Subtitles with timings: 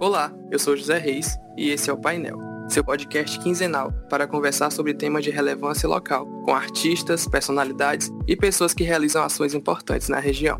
[0.00, 2.38] Olá, eu sou José Reis e esse é o Painel,
[2.70, 8.72] seu podcast quinzenal para conversar sobre temas de relevância local com artistas, personalidades e pessoas
[8.72, 10.58] que realizam ações importantes na região.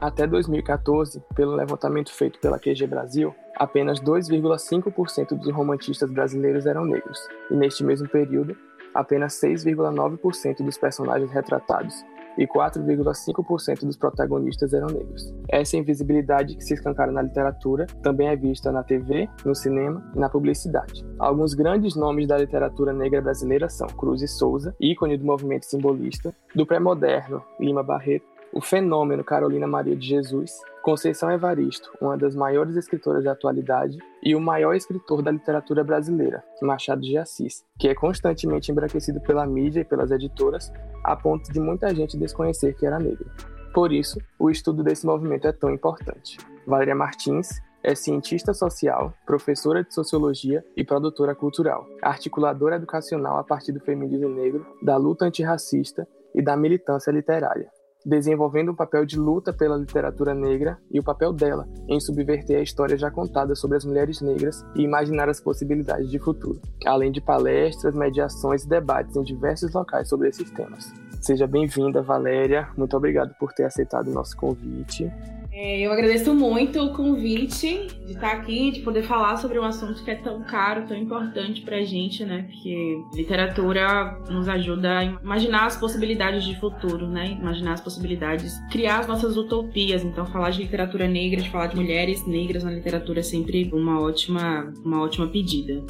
[0.00, 7.18] Até 2014, pelo levantamento feito pela QG Brasil, apenas 2,5% dos romantistas brasileiros eram negros,
[7.50, 8.56] e neste mesmo período,
[8.94, 12.04] apenas 6,9% dos personagens retratados
[12.36, 15.32] e 4,5% dos protagonistas eram negros.
[15.48, 20.18] Essa invisibilidade que se escancara na literatura também é vista na TV, no cinema e
[20.18, 21.04] na publicidade.
[21.18, 26.34] Alguns grandes nomes da literatura negra brasileira são Cruz e Souza, ícone do movimento simbolista,
[26.54, 32.76] do pré-moderno Lima Barreto, o fenômeno Carolina Maria de Jesus, Conceição Evaristo, uma das maiores
[32.76, 37.94] escritoras da atualidade, e o maior escritor da literatura brasileira, Machado de Assis, que é
[37.94, 43.00] constantemente embranquecido pela mídia e pelas editoras, a ponto de muita gente desconhecer que era
[43.00, 43.28] negro.
[43.74, 46.38] Por isso, o estudo desse movimento é tão importante.
[46.64, 53.72] Valéria Martins é cientista social, professora de sociologia e produtora cultural, articuladora educacional a partir
[53.72, 57.68] do feminismo negro, da luta antirracista e da militância literária
[58.04, 62.62] desenvolvendo um papel de luta pela literatura negra e o papel dela em subverter a
[62.62, 67.20] história já contada sobre as mulheres negras e imaginar as possibilidades de futuro, além de
[67.20, 70.92] palestras, mediações e debates em diversos locais sobre esses temas.
[71.20, 72.68] Seja bem-vinda, Valéria.
[72.76, 75.10] Muito obrigado por ter aceitado o nosso convite.
[75.56, 80.02] É, eu agradeço muito o convite de estar aqui, de poder falar sobre um assunto
[80.02, 82.48] que é tão caro, tão importante pra gente, né?
[82.50, 87.38] Porque literatura nos ajuda a imaginar as possibilidades de futuro, né?
[87.40, 90.02] Imaginar as possibilidades, criar as nossas utopias.
[90.02, 94.00] Então, falar de literatura negra, de falar de mulheres negras na literatura é sempre uma
[94.00, 95.84] ótima, uma ótima pedida.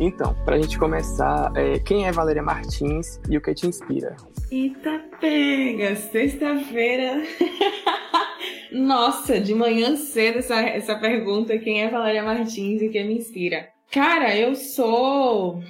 [0.00, 4.16] Então, para a gente começar, é, quem é Valéria Martins e o que te inspira?
[4.50, 7.20] Eita pega, sexta-feira.
[8.70, 13.14] Nossa, de manhã cedo essa, essa pergunta, quem é Valéria Martins e o que me
[13.14, 13.70] inspira?
[13.90, 15.60] Cara, eu sou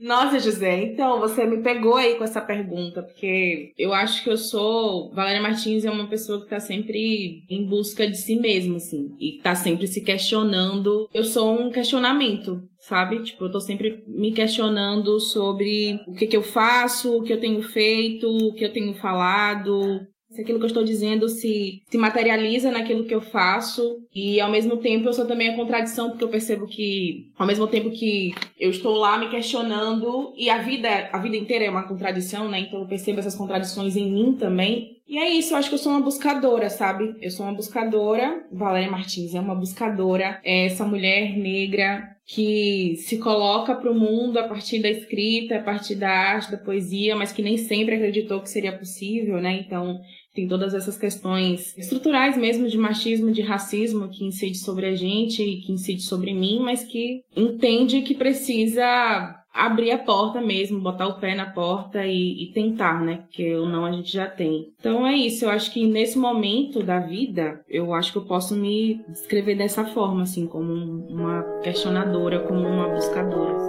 [0.00, 4.36] nossa, José, então você me pegou aí com essa pergunta, porque eu acho que eu
[4.36, 5.10] sou.
[5.12, 9.40] Valéria Martins é uma pessoa que tá sempre em busca de si mesma, assim, e
[9.42, 11.08] tá sempre se questionando.
[11.14, 13.22] Eu sou um questionamento, sabe?
[13.22, 17.40] Tipo, eu tô sempre me questionando sobre o que que eu faço, o que eu
[17.40, 21.96] tenho feito, o que eu tenho falado, se aquilo que eu estou dizendo se, se
[21.96, 26.24] materializa naquilo que eu faço e ao mesmo tempo eu sou também a contradição porque
[26.24, 31.08] eu percebo que ao mesmo tempo que eu estou lá me questionando e a vida
[31.10, 32.60] a vida inteira é uma contradição, né?
[32.60, 34.96] Então eu percebo essas contradições em mim também.
[35.08, 37.14] E é isso, eu acho que eu sou uma buscadora, sabe?
[37.22, 43.18] Eu sou uma buscadora, Valéria Martins é uma buscadora, é essa mulher negra que se
[43.18, 47.30] coloca para o mundo a partir da escrita, a partir da arte, da poesia, mas
[47.30, 49.52] que nem sempre acreditou que seria possível, né?
[49.64, 50.00] Então,
[50.36, 55.42] tem todas essas questões estruturais mesmo de machismo, de racismo que incide sobre a gente
[55.42, 61.06] e que incide sobre mim, mas que entende que precisa abrir a porta mesmo, botar
[61.06, 63.22] o pé na porta e, e, tentar, né?
[63.22, 64.66] Porque o não a gente já tem.
[64.78, 68.54] Então é isso, eu acho que nesse momento da vida, eu acho que eu posso
[68.54, 70.70] me descrever dessa forma, assim, como
[71.08, 73.65] uma questionadora, como uma buscadora.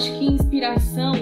[0.00, 1.12] Acho que inspiração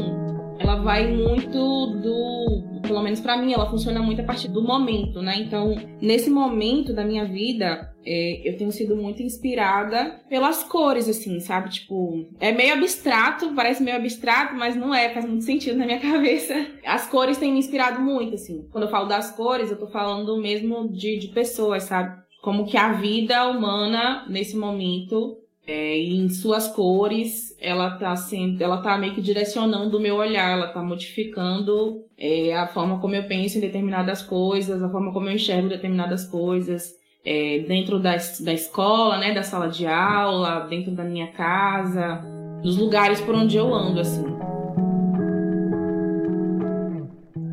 [0.61, 5.21] ela vai muito do, pelo menos para mim, ela funciona muito a partir do momento,
[5.21, 5.37] né?
[5.37, 11.41] Então, nesse momento da minha vida, é, eu tenho sido muito inspirada pelas cores, assim,
[11.41, 11.71] sabe?
[11.71, 15.99] Tipo, é meio abstrato, parece meio abstrato, mas não é, faz muito sentido na minha
[16.00, 16.55] cabeça.
[16.87, 18.69] As cores têm me inspirado muito, assim.
[18.71, 22.16] Quando eu falo das cores, eu tô falando mesmo de, de pessoas, sabe?
[22.43, 25.36] Como que a vida humana, nesse momento,
[25.68, 30.53] é, em suas cores, ela tá sendo, ela tá meio que direcionando o meu olhar,
[30.53, 35.28] ela tá modificando é, a forma como eu penso em determinadas coisas, a forma como
[35.28, 40.92] eu enxergo determinadas coisas, é, dentro da, da escola, né, da sala de aula, dentro
[40.92, 42.24] da minha casa,
[42.62, 44.24] dos lugares por onde eu ando, assim.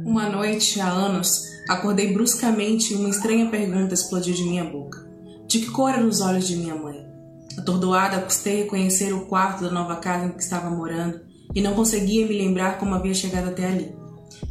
[0.05, 5.05] Uma noite, há anos, acordei bruscamente e uma estranha pergunta explodiu de minha boca.
[5.47, 7.04] De que cor eram os olhos de minha mãe?
[7.57, 11.21] Atordoada, custei reconhecer o quarto da nova casa em que estava morando
[11.53, 13.95] e não conseguia me lembrar como havia chegado até ali.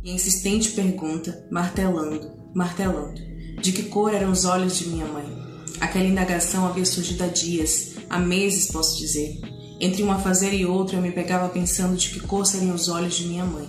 [0.03, 3.21] E a insistente pergunta, martelando, martelando,
[3.61, 5.25] de que cor eram os olhos de minha mãe.
[5.81, 9.39] Aquela indagação havia surgido há dias, há meses, posso dizer.
[9.81, 13.15] Entre um afazer e outro, eu me pegava pensando de que cor seriam os olhos
[13.15, 13.69] de minha mãe.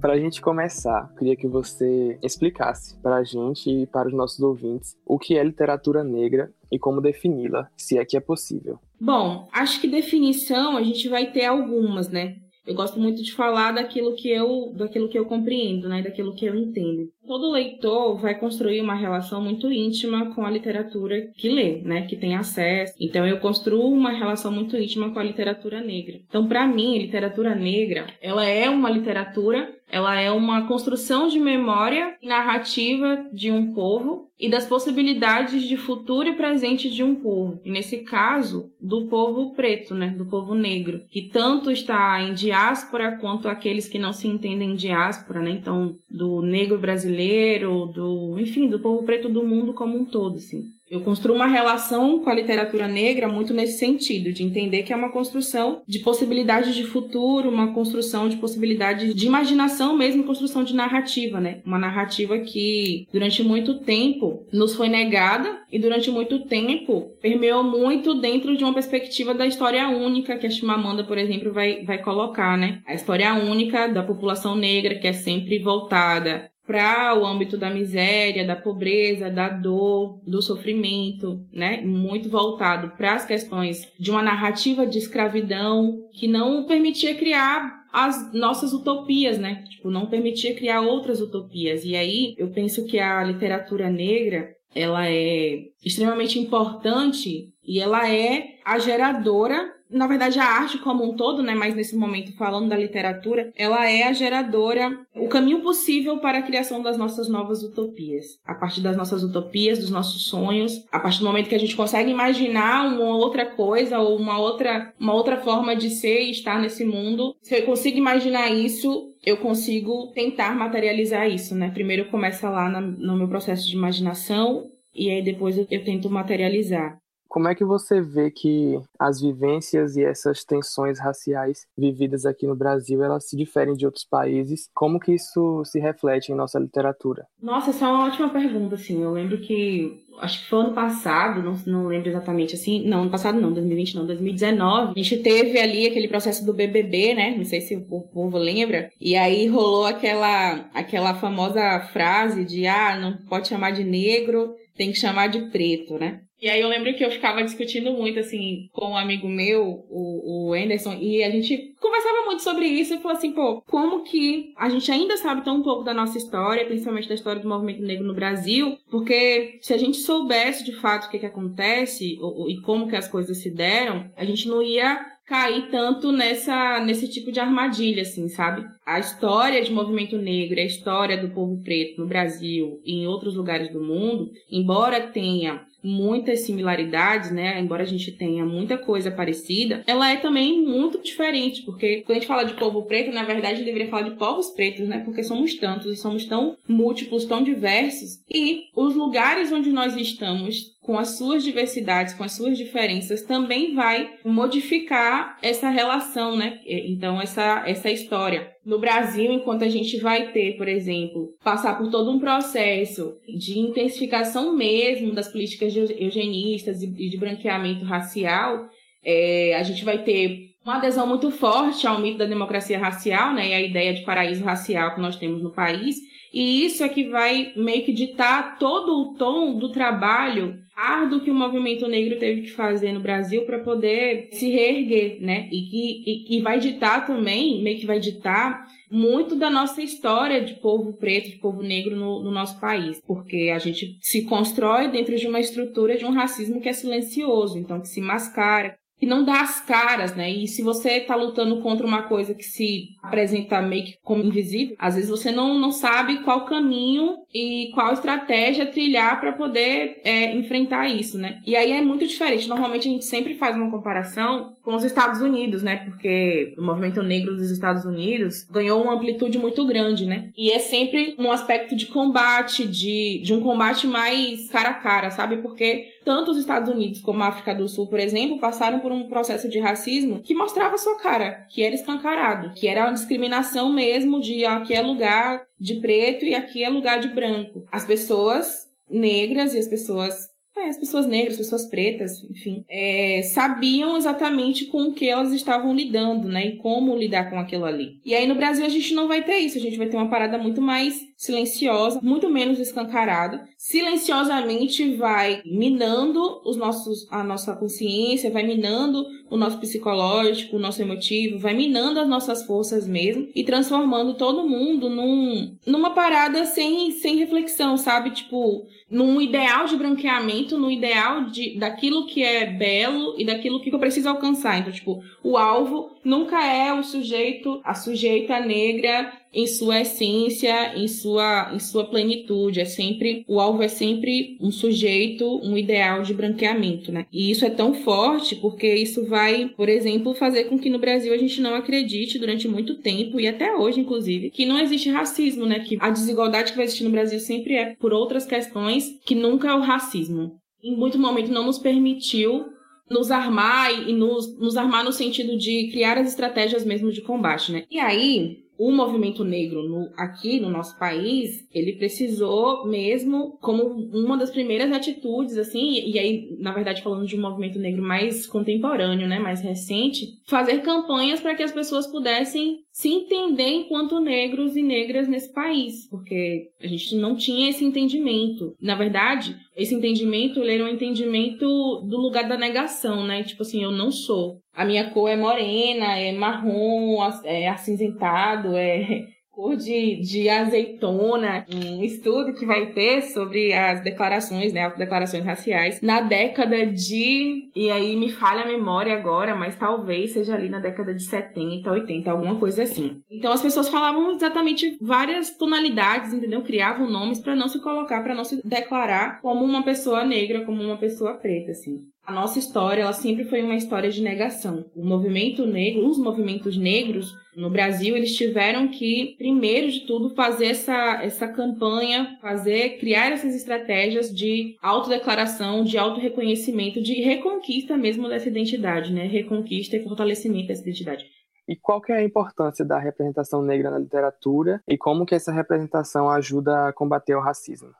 [0.00, 4.40] Para a gente começar, queria que você explicasse para a gente e para os nossos
[4.40, 8.78] ouvintes o que é literatura negra e como defini-la, se é que é possível.
[8.98, 12.36] Bom, acho que definição a gente vai ter algumas, né?
[12.64, 16.46] Eu gosto muito de falar daquilo que eu, daquilo que eu compreendo, né, daquilo que
[16.46, 17.08] eu entendo.
[17.26, 22.14] Todo leitor vai construir uma relação muito íntima com a literatura que lê, né, que
[22.14, 22.94] tem acesso.
[23.00, 26.20] Então eu construo uma relação muito íntima com a literatura negra.
[26.28, 32.16] Então para mim, literatura negra, ela é uma literatura ela é uma construção de memória
[32.22, 37.60] narrativa de um povo e das possibilidades de futuro e presente de um povo.
[37.62, 43.18] E nesse caso, do povo preto, né, do povo negro, que tanto está em diáspora
[43.18, 45.50] quanto aqueles que não se entendem em diáspora, né?
[45.50, 50.62] Então, do negro brasileiro, do, enfim, do povo preto do mundo como um todo, assim.
[50.92, 54.96] Eu construo uma relação com a literatura negra muito nesse sentido, de entender que é
[54.96, 60.74] uma construção de possibilidades de futuro, uma construção de possibilidades de imaginação mesmo, construção de
[60.74, 61.62] narrativa, né?
[61.64, 68.12] Uma narrativa que durante muito tempo nos foi negada e durante muito tempo permeou muito
[68.12, 72.58] dentro de uma perspectiva da história única que a Chimamanda, por exemplo, vai, vai colocar,
[72.58, 72.82] né?
[72.86, 78.46] A história única da população negra que é sempre voltada para o âmbito da miséria,
[78.46, 81.80] da pobreza, da dor, do sofrimento, né?
[81.80, 88.32] Muito voltado para as questões de uma narrativa de escravidão que não permitia criar as
[88.32, 89.64] nossas utopias, né?
[89.68, 91.84] Tipo, não permitia criar outras utopias.
[91.84, 98.56] E aí eu penso que a literatura negra ela é extremamente importante e ela é
[98.64, 102.76] a geradora na verdade, a arte como um todo, né, mas nesse momento falando da
[102.76, 108.38] literatura, ela é a geradora, o caminho possível para a criação das nossas novas utopias.
[108.44, 111.76] A partir das nossas utopias, dos nossos sonhos, a partir do momento que a gente
[111.76, 116.60] consegue imaginar uma outra coisa ou uma outra, uma outra forma de ser e estar
[116.60, 121.70] nesse mundo, se eu consigo imaginar isso, eu consigo tentar materializar isso, né?
[121.70, 126.98] Primeiro começa lá no meu processo de imaginação e aí depois eu tento materializar.
[127.32, 132.54] Como é que você vê que as vivências e essas tensões raciais vividas aqui no
[132.54, 134.68] Brasil, elas se diferem de outros países?
[134.74, 137.26] Como que isso se reflete em nossa literatura?
[137.40, 139.02] Nossa, essa é uma ótima pergunta, assim.
[139.02, 143.10] Eu lembro que acho que foi ano passado, não, não lembro exatamente assim, não, ano
[143.10, 147.46] passado não, 2020 não, 2019, a gente teve ali aquele processo do BBB, né, não
[147.46, 153.16] sei se o povo lembra, e aí rolou aquela, aquela famosa frase de, ah, não
[153.26, 156.20] pode chamar de negro, tem que chamar de preto, né?
[156.42, 160.48] E aí eu lembro que eu ficava discutindo muito, assim, com um amigo meu, o,
[160.48, 164.52] o Anderson, e a gente conversava muito sobre isso e falou assim, pô, como que
[164.56, 168.04] a gente ainda sabe tão pouco da nossa história, principalmente da história do movimento negro
[168.04, 172.60] no Brasil, porque se a gente soubesse de fato o que, que acontece ou, e
[172.60, 177.30] como que as coisas se deram, a gente não ia cair tanto nessa nesse tipo
[177.30, 178.64] de armadilha, assim, sabe?
[178.84, 183.36] A história de movimento negro, a história do povo preto no Brasil e em outros
[183.36, 187.60] lugares do mundo, embora tenha muitas similaridades, né?
[187.60, 192.20] Embora a gente tenha muita coisa parecida, ela é também muito diferente, porque quando a
[192.20, 195.02] gente fala de povo preto, na verdade, a gente deveria falar de povos pretos, né?
[195.04, 200.72] Porque somos tantos e somos tão múltiplos, tão diversos, e os lugares onde nós estamos
[200.82, 206.60] com as suas diversidades, com as suas diferenças, também vai modificar essa relação, né?
[206.66, 208.51] Então, essa, essa história.
[208.64, 213.58] No Brasil, enquanto a gente vai ter, por exemplo, passar por todo um processo de
[213.58, 218.68] intensificação mesmo das políticas eugenistas e de branqueamento racial,
[219.04, 223.48] é, a gente vai ter uma adesão muito forte ao mito da democracia racial, né,
[223.48, 225.96] e a ideia de paraíso racial que nós temos no país,
[226.32, 231.30] e isso é que vai meio que ditar todo o tom do trabalho árduo que
[231.30, 235.48] o movimento negro teve que fazer no Brasil para poder se reerguer, né?
[235.52, 240.44] E que e, e vai ditar também, meio que vai ditar muito da nossa história
[240.44, 244.88] de povo preto, de povo negro no, no, nosso país, porque a gente se constrói
[244.88, 249.06] dentro de uma estrutura de um racismo que é silencioso, então que se mascara, que
[249.06, 250.30] não dá as caras, né?
[250.30, 254.76] E se você tá lutando contra uma coisa que se apresenta meio que como invisível,
[254.78, 260.34] às vezes você não, não sabe qual caminho e qual estratégia trilhar para poder é,
[260.34, 261.40] enfrentar isso, né?
[261.46, 262.48] E aí é muito diferente.
[262.48, 265.76] Normalmente a gente sempre faz uma comparação com os Estados Unidos, né?
[265.76, 270.30] Porque o movimento negro dos Estados Unidos ganhou uma amplitude muito grande, né?
[270.36, 275.10] E é sempre um aspecto de combate, de, de um combate mais cara a cara,
[275.10, 275.38] sabe?
[275.38, 279.08] Porque tanto os Estados Unidos como a África do Sul, por exemplo, passaram por um
[279.08, 284.20] processo de racismo que mostrava sua cara, que era escancarado, que era uma discriminação mesmo
[284.20, 287.21] de aqui é lugar de preto e aqui é lugar de branco.
[287.70, 293.96] As pessoas negras e as pessoas é, as pessoas negras, pessoas pretas, enfim, é, sabiam
[293.96, 296.46] exatamente com o que elas estavam lidando, né?
[296.46, 298.00] E como lidar com aquilo ali.
[298.04, 300.10] E aí no Brasil a gente não vai ter isso, a gente vai ter uma
[300.10, 303.44] parada muito mais silenciosa, muito menos escancarada.
[303.56, 310.82] Silenciosamente vai minando os nossos, a nossa consciência, vai minando o nosso psicológico, o nosso
[310.82, 316.90] emotivo, vai minando as nossas forças mesmo e transformando todo mundo num, numa parada sem,
[316.90, 318.10] sem reflexão, sabe?
[318.10, 323.72] Tipo, num ideal de branqueamento, no ideal de, daquilo que é belo e daquilo que
[323.72, 324.58] eu preciso alcançar.
[324.58, 330.86] Então, tipo, o alvo nunca é o sujeito, a sujeita negra em sua essência, em
[330.86, 332.60] sua, em sua plenitude.
[332.60, 337.06] É sempre, o alvo é sempre um sujeito, um ideal de branqueamento, né?
[337.12, 341.12] E isso é tão forte porque isso vai, por exemplo, fazer com que no Brasil
[341.14, 345.46] a gente não acredite durante muito tempo e até hoje, inclusive, que não existe racismo,
[345.46, 345.60] né?
[345.60, 349.48] Que a desigualdade que vai existir no Brasil sempre é por outras questões que nunca
[349.48, 350.32] é o racismo.
[350.62, 352.44] Em muito momento não nos permitiu
[352.90, 357.50] nos armar e nos, nos armar no sentido de criar as estratégias mesmo de combate,
[357.50, 357.64] né?
[357.70, 364.16] E aí, o movimento negro no, aqui no nosso país, ele precisou mesmo, como uma
[364.16, 369.08] das primeiras atitudes, assim, e aí, na verdade, falando de um movimento negro mais contemporâneo,
[369.08, 374.62] né, mais recente, fazer campanhas para que as pessoas pudessem se entender enquanto negros e
[374.62, 378.54] negras nesse país, porque a gente não tinha esse entendimento.
[378.60, 381.46] Na verdade, esse entendimento ele era um entendimento
[381.82, 383.22] do lugar da negação, né?
[383.22, 384.40] Tipo assim, eu não sou.
[384.52, 391.82] A minha cor é morena, é marrom, é acinzentado, é cor de, de azeitona, um
[391.82, 397.96] estudo que vai ter sobre as declarações, né, declarações raciais, na década de, e aí
[397.96, 402.36] me falha a memória agora, mas talvez seja ali na década de 70, 80, alguma
[402.36, 403.00] coisa assim.
[403.10, 406.42] Então as pessoas falavam exatamente várias tonalidades, entendeu?
[406.42, 410.62] Criavam nomes para não se colocar, para não se declarar como uma pessoa negra, como
[410.62, 411.80] uma pessoa preta, assim.
[412.04, 414.64] A nossa história, ela sempre foi uma história de negação.
[414.74, 420.46] O movimento negro, os movimentos negros no Brasil, eles tiveram que, primeiro de tudo, fazer
[420.46, 428.28] essa, essa campanha, fazer, criar essas estratégias de autodeclaração, de autorreconhecimento, de reconquista mesmo dessa
[428.28, 429.06] identidade, né?
[429.06, 431.06] Reconquista e fortalecimento dessa identidade.
[431.48, 435.32] E qual que é a importância da representação negra na literatura e como que essa
[435.32, 437.70] representação ajuda a combater o racismo?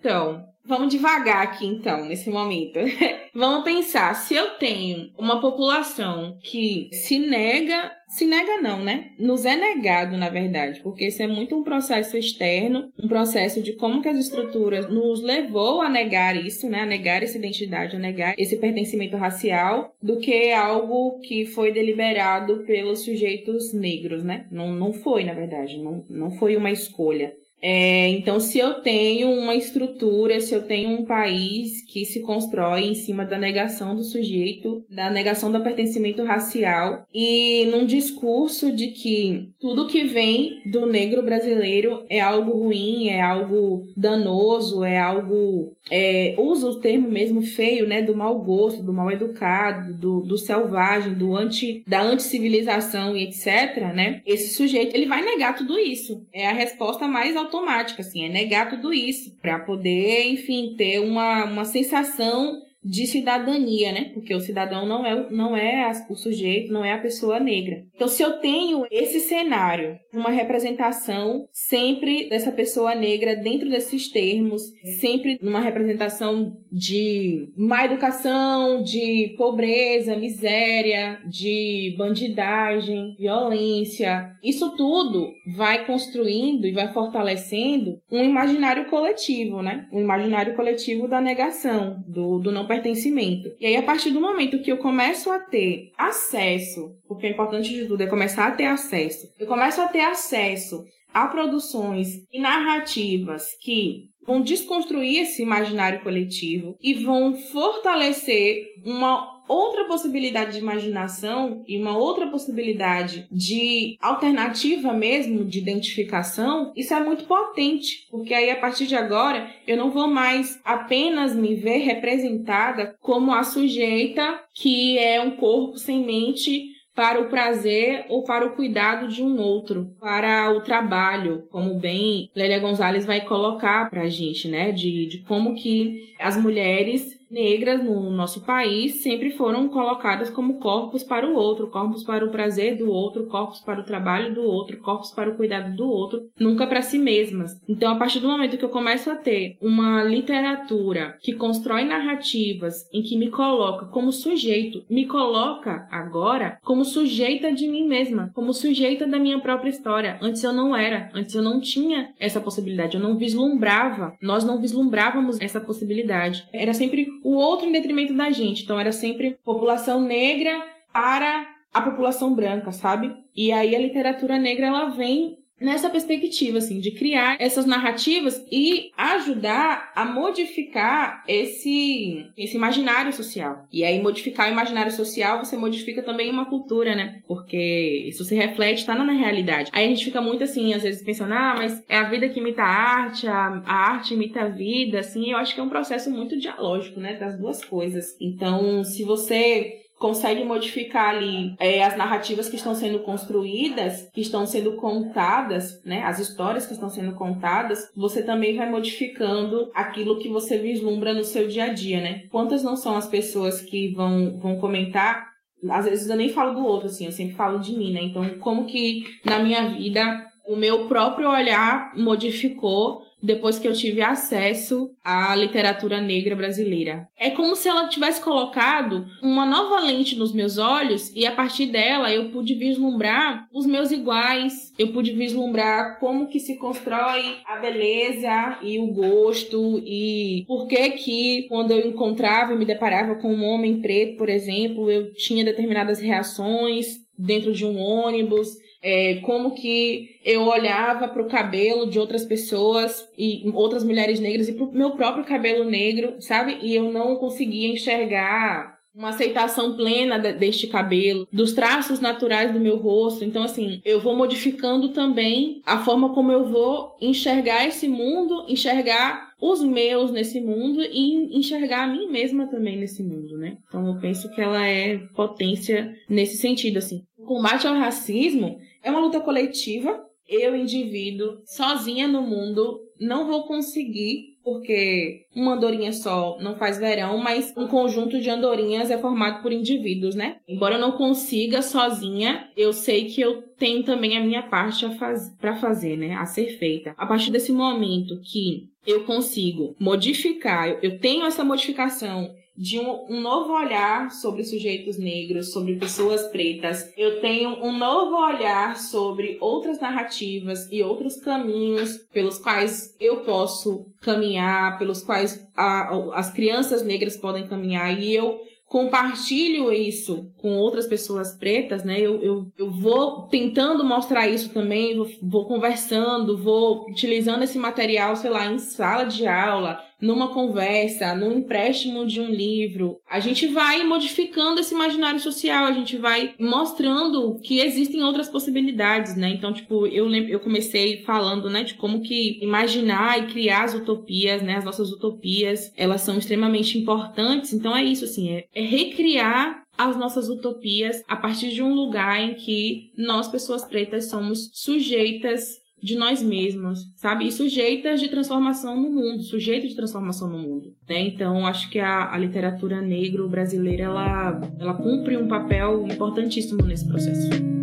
[0.00, 2.78] Então, vamos devagar aqui então, nesse momento.
[3.34, 9.10] vamos pensar, se eu tenho uma população que se nega, se nega não, né?
[9.18, 13.74] Nos é negado, na verdade, porque isso é muito um processo externo, um processo de
[13.74, 16.80] como que as estruturas nos levou a negar isso, né?
[16.80, 22.64] A negar essa identidade, a negar esse pertencimento racial, do que algo que foi deliberado
[22.64, 24.46] pelos sujeitos negros, né?
[24.50, 27.34] Não, não foi, na verdade, não, não foi uma escolha.
[27.62, 32.84] É, então, se eu tenho uma estrutura, se eu tenho um país que se constrói
[32.84, 38.88] em cima da negação do sujeito, da negação do pertencimento racial, e num discurso de
[38.88, 45.72] que tudo que vem do negro brasileiro é algo ruim, é algo danoso, é algo.
[45.90, 48.00] É, usa o termo mesmo feio, né?
[48.00, 53.92] Do mau gosto, do mal educado, do, do selvagem, do anti, da anticivilização e etc.,
[53.94, 54.22] né?
[54.24, 56.24] Esse sujeito, ele vai negar tudo isso.
[56.32, 61.44] É a resposta mais automática, assim, é negar tudo isso para poder, enfim, ter uma,
[61.44, 64.10] uma sensação de cidadania, né?
[64.14, 67.84] Porque o cidadão não é, não é o sujeito, não é a pessoa negra.
[67.94, 74.62] Então, se eu tenho esse cenário, uma representação sempre dessa pessoa negra dentro desses termos,
[74.98, 85.84] sempre numa representação de má educação, de pobreza, miséria, de bandidagem, violência, isso tudo vai
[85.84, 89.86] construindo e vai fortalecendo um imaginário coletivo, né?
[89.92, 93.52] Um imaginário coletivo da negação, do, do não pertencimento.
[93.58, 97.68] E aí, a partir do momento que eu começo a ter acesso, porque o importante
[97.68, 102.38] de tudo é começar a ter acesso, eu começo a ter acesso a produções e
[102.38, 111.64] narrativas que vão desconstruir esse imaginário coletivo e vão fortalecer uma outra possibilidade de imaginação
[111.66, 118.48] e uma outra possibilidade de alternativa mesmo de identificação, isso é muito potente, porque aí
[118.50, 124.40] a partir de agora eu não vou mais apenas me ver representada como a sujeita
[124.54, 129.40] que é um corpo sem mente para o prazer ou para o cuidado de um
[129.40, 134.70] outro, para o trabalho, como bem Lélia Gonzalez vai colocar para a gente, né?
[134.70, 141.04] De, de como que as mulheres negras no nosso país sempre foram colocadas como corpos
[141.04, 144.78] para o outro, corpos para o prazer do outro, corpos para o trabalho do outro,
[144.78, 147.52] corpos para o cuidado do outro, nunca para si mesmas.
[147.68, 152.88] Então, a partir do momento que eu começo a ter uma literatura que constrói narrativas
[152.92, 158.52] em que me coloca como sujeito, me coloca agora como sujeita de mim mesma, como
[158.52, 160.18] sujeita da minha própria história.
[160.20, 164.60] Antes eu não era, antes eu não tinha essa possibilidade, eu não vislumbrava, nós não
[164.60, 166.46] vislumbrávamos essa possibilidade.
[166.52, 170.62] Era sempre o outro em detrimento da gente, então era sempre população negra
[170.92, 173.14] para a população branca, sabe?
[173.34, 178.90] E aí a literatura negra ela vem nessa perspectiva, assim, de criar essas narrativas e
[178.96, 183.66] ajudar a modificar esse, esse imaginário social.
[183.72, 187.20] E aí, modificar o imaginário social, você modifica também uma cultura, né?
[187.28, 189.70] Porque isso se reflete, tá na realidade.
[189.72, 192.40] Aí a gente fica muito assim, às vezes pensando, ah, mas é a vida que
[192.40, 195.68] imita a arte, a, a arte imita a vida, assim, eu acho que é um
[195.68, 197.14] processo muito dialógico, né?
[197.14, 198.16] Das duas coisas.
[198.20, 204.46] Então, se você consegue modificar ali é, as narrativas que estão sendo construídas, que estão
[204.46, 210.28] sendo contadas, né, as histórias que estão sendo contadas, você também vai modificando aquilo que
[210.28, 212.22] você vislumbra no seu dia a dia, né?
[212.30, 215.28] Quantas não são as pessoas que vão, vão comentar
[215.68, 218.00] às vezes eu nem falo do outro, assim, eu sempre falo de mim, né?
[218.02, 224.00] Então, como que na minha vida o meu próprio olhar modificou depois que eu tive
[224.00, 227.08] acesso à literatura negra brasileira.
[227.16, 231.66] É como se ela tivesse colocado uma nova lente nos meus olhos e a partir
[231.66, 237.56] dela eu pude vislumbrar os meus iguais, eu pude vislumbrar como que se constrói a
[237.56, 243.32] beleza e o gosto e por que que quando eu encontrava e me deparava com
[243.32, 248.48] um homem preto, por exemplo, eu tinha determinadas reações dentro de um ônibus
[248.82, 254.48] é, como que eu olhava para o cabelo de outras pessoas e outras mulheres negras
[254.48, 256.58] e para o meu próprio cabelo negro, sabe?
[256.62, 262.76] E eu não conseguia enxergar uma aceitação plena deste cabelo, dos traços naturais do meu
[262.76, 263.24] rosto.
[263.24, 269.30] Então, assim, eu vou modificando também a forma como eu vou enxergar esse mundo, enxergar
[269.40, 273.56] os meus nesse mundo e enxergar a mim mesma também nesse mundo, né?
[273.68, 277.02] Então, eu penso que ela é potência nesse sentido, assim.
[277.16, 280.04] O combate ao racismo é uma luta coletiva.
[280.28, 287.18] Eu, indivíduo, sozinha no mundo, não vou conseguir, porque uma andorinha só não faz verão,
[287.18, 290.36] mas um conjunto de andorinhas é formado por indivíduos, né?
[290.46, 295.34] Embora eu não consiga sozinha, eu sei que eu tenho também a minha parte faz...
[295.40, 296.14] para fazer, né?
[296.14, 296.94] A ser feita.
[296.96, 303.22] A partir desse momento que eu consigo modificar, eu tenho essa modificação de um, um,
[303.22, 306.92] novo olhar sobre sujeitos negros, sobre pessoas pretas.
[306.94, 313.86] Eu tenho um novo olhar sobre outras narrativas e outros caminhos pelos quais eu posso
[314.02, 317.98] caminhar, pelos quais a, as crianças negras podem caminhar.
[317.98, 321.98] E eu compartilho isso com outras pessoas pretas, né?
[321.98, 328.14] Eu, eu, eu vou tentando mostrar isso também, vou, vou conversando, vou utilizando esse material,
[328.16, 333.46] sei lá, em sala de aula, numa conversa, num empréstimo de um livro, a gente
[333.46, 339.30] vai modificando esse imaginário social, a gente vai mostrando que existem outras possibilidades, né?
[339.30, 343.74] Então, tipo, eu lembro, eu comecei falando, né, de como que imaginar e criar as
[343.74, 347.52] utopias, né, as nossas utopias, elas são extremamente importantes.
[347.52, 352.20] Então é isso, assim, é, é recriar as nossas utopias a partir de um lugar
[352.20, 357.26] em que nós, pessoas pretas, somos sujeitas de nós mesmos, sabe?
[357.26, 361.00] E sujeitas de transformação no mundo, sujeitos de transformação no mundo, né?
[361.00, 366.86] Então, acho que a, a literatura negro brasileira, ela, ela cumpre um papel importantíssimo nesse
[366.86, 367.59] processo.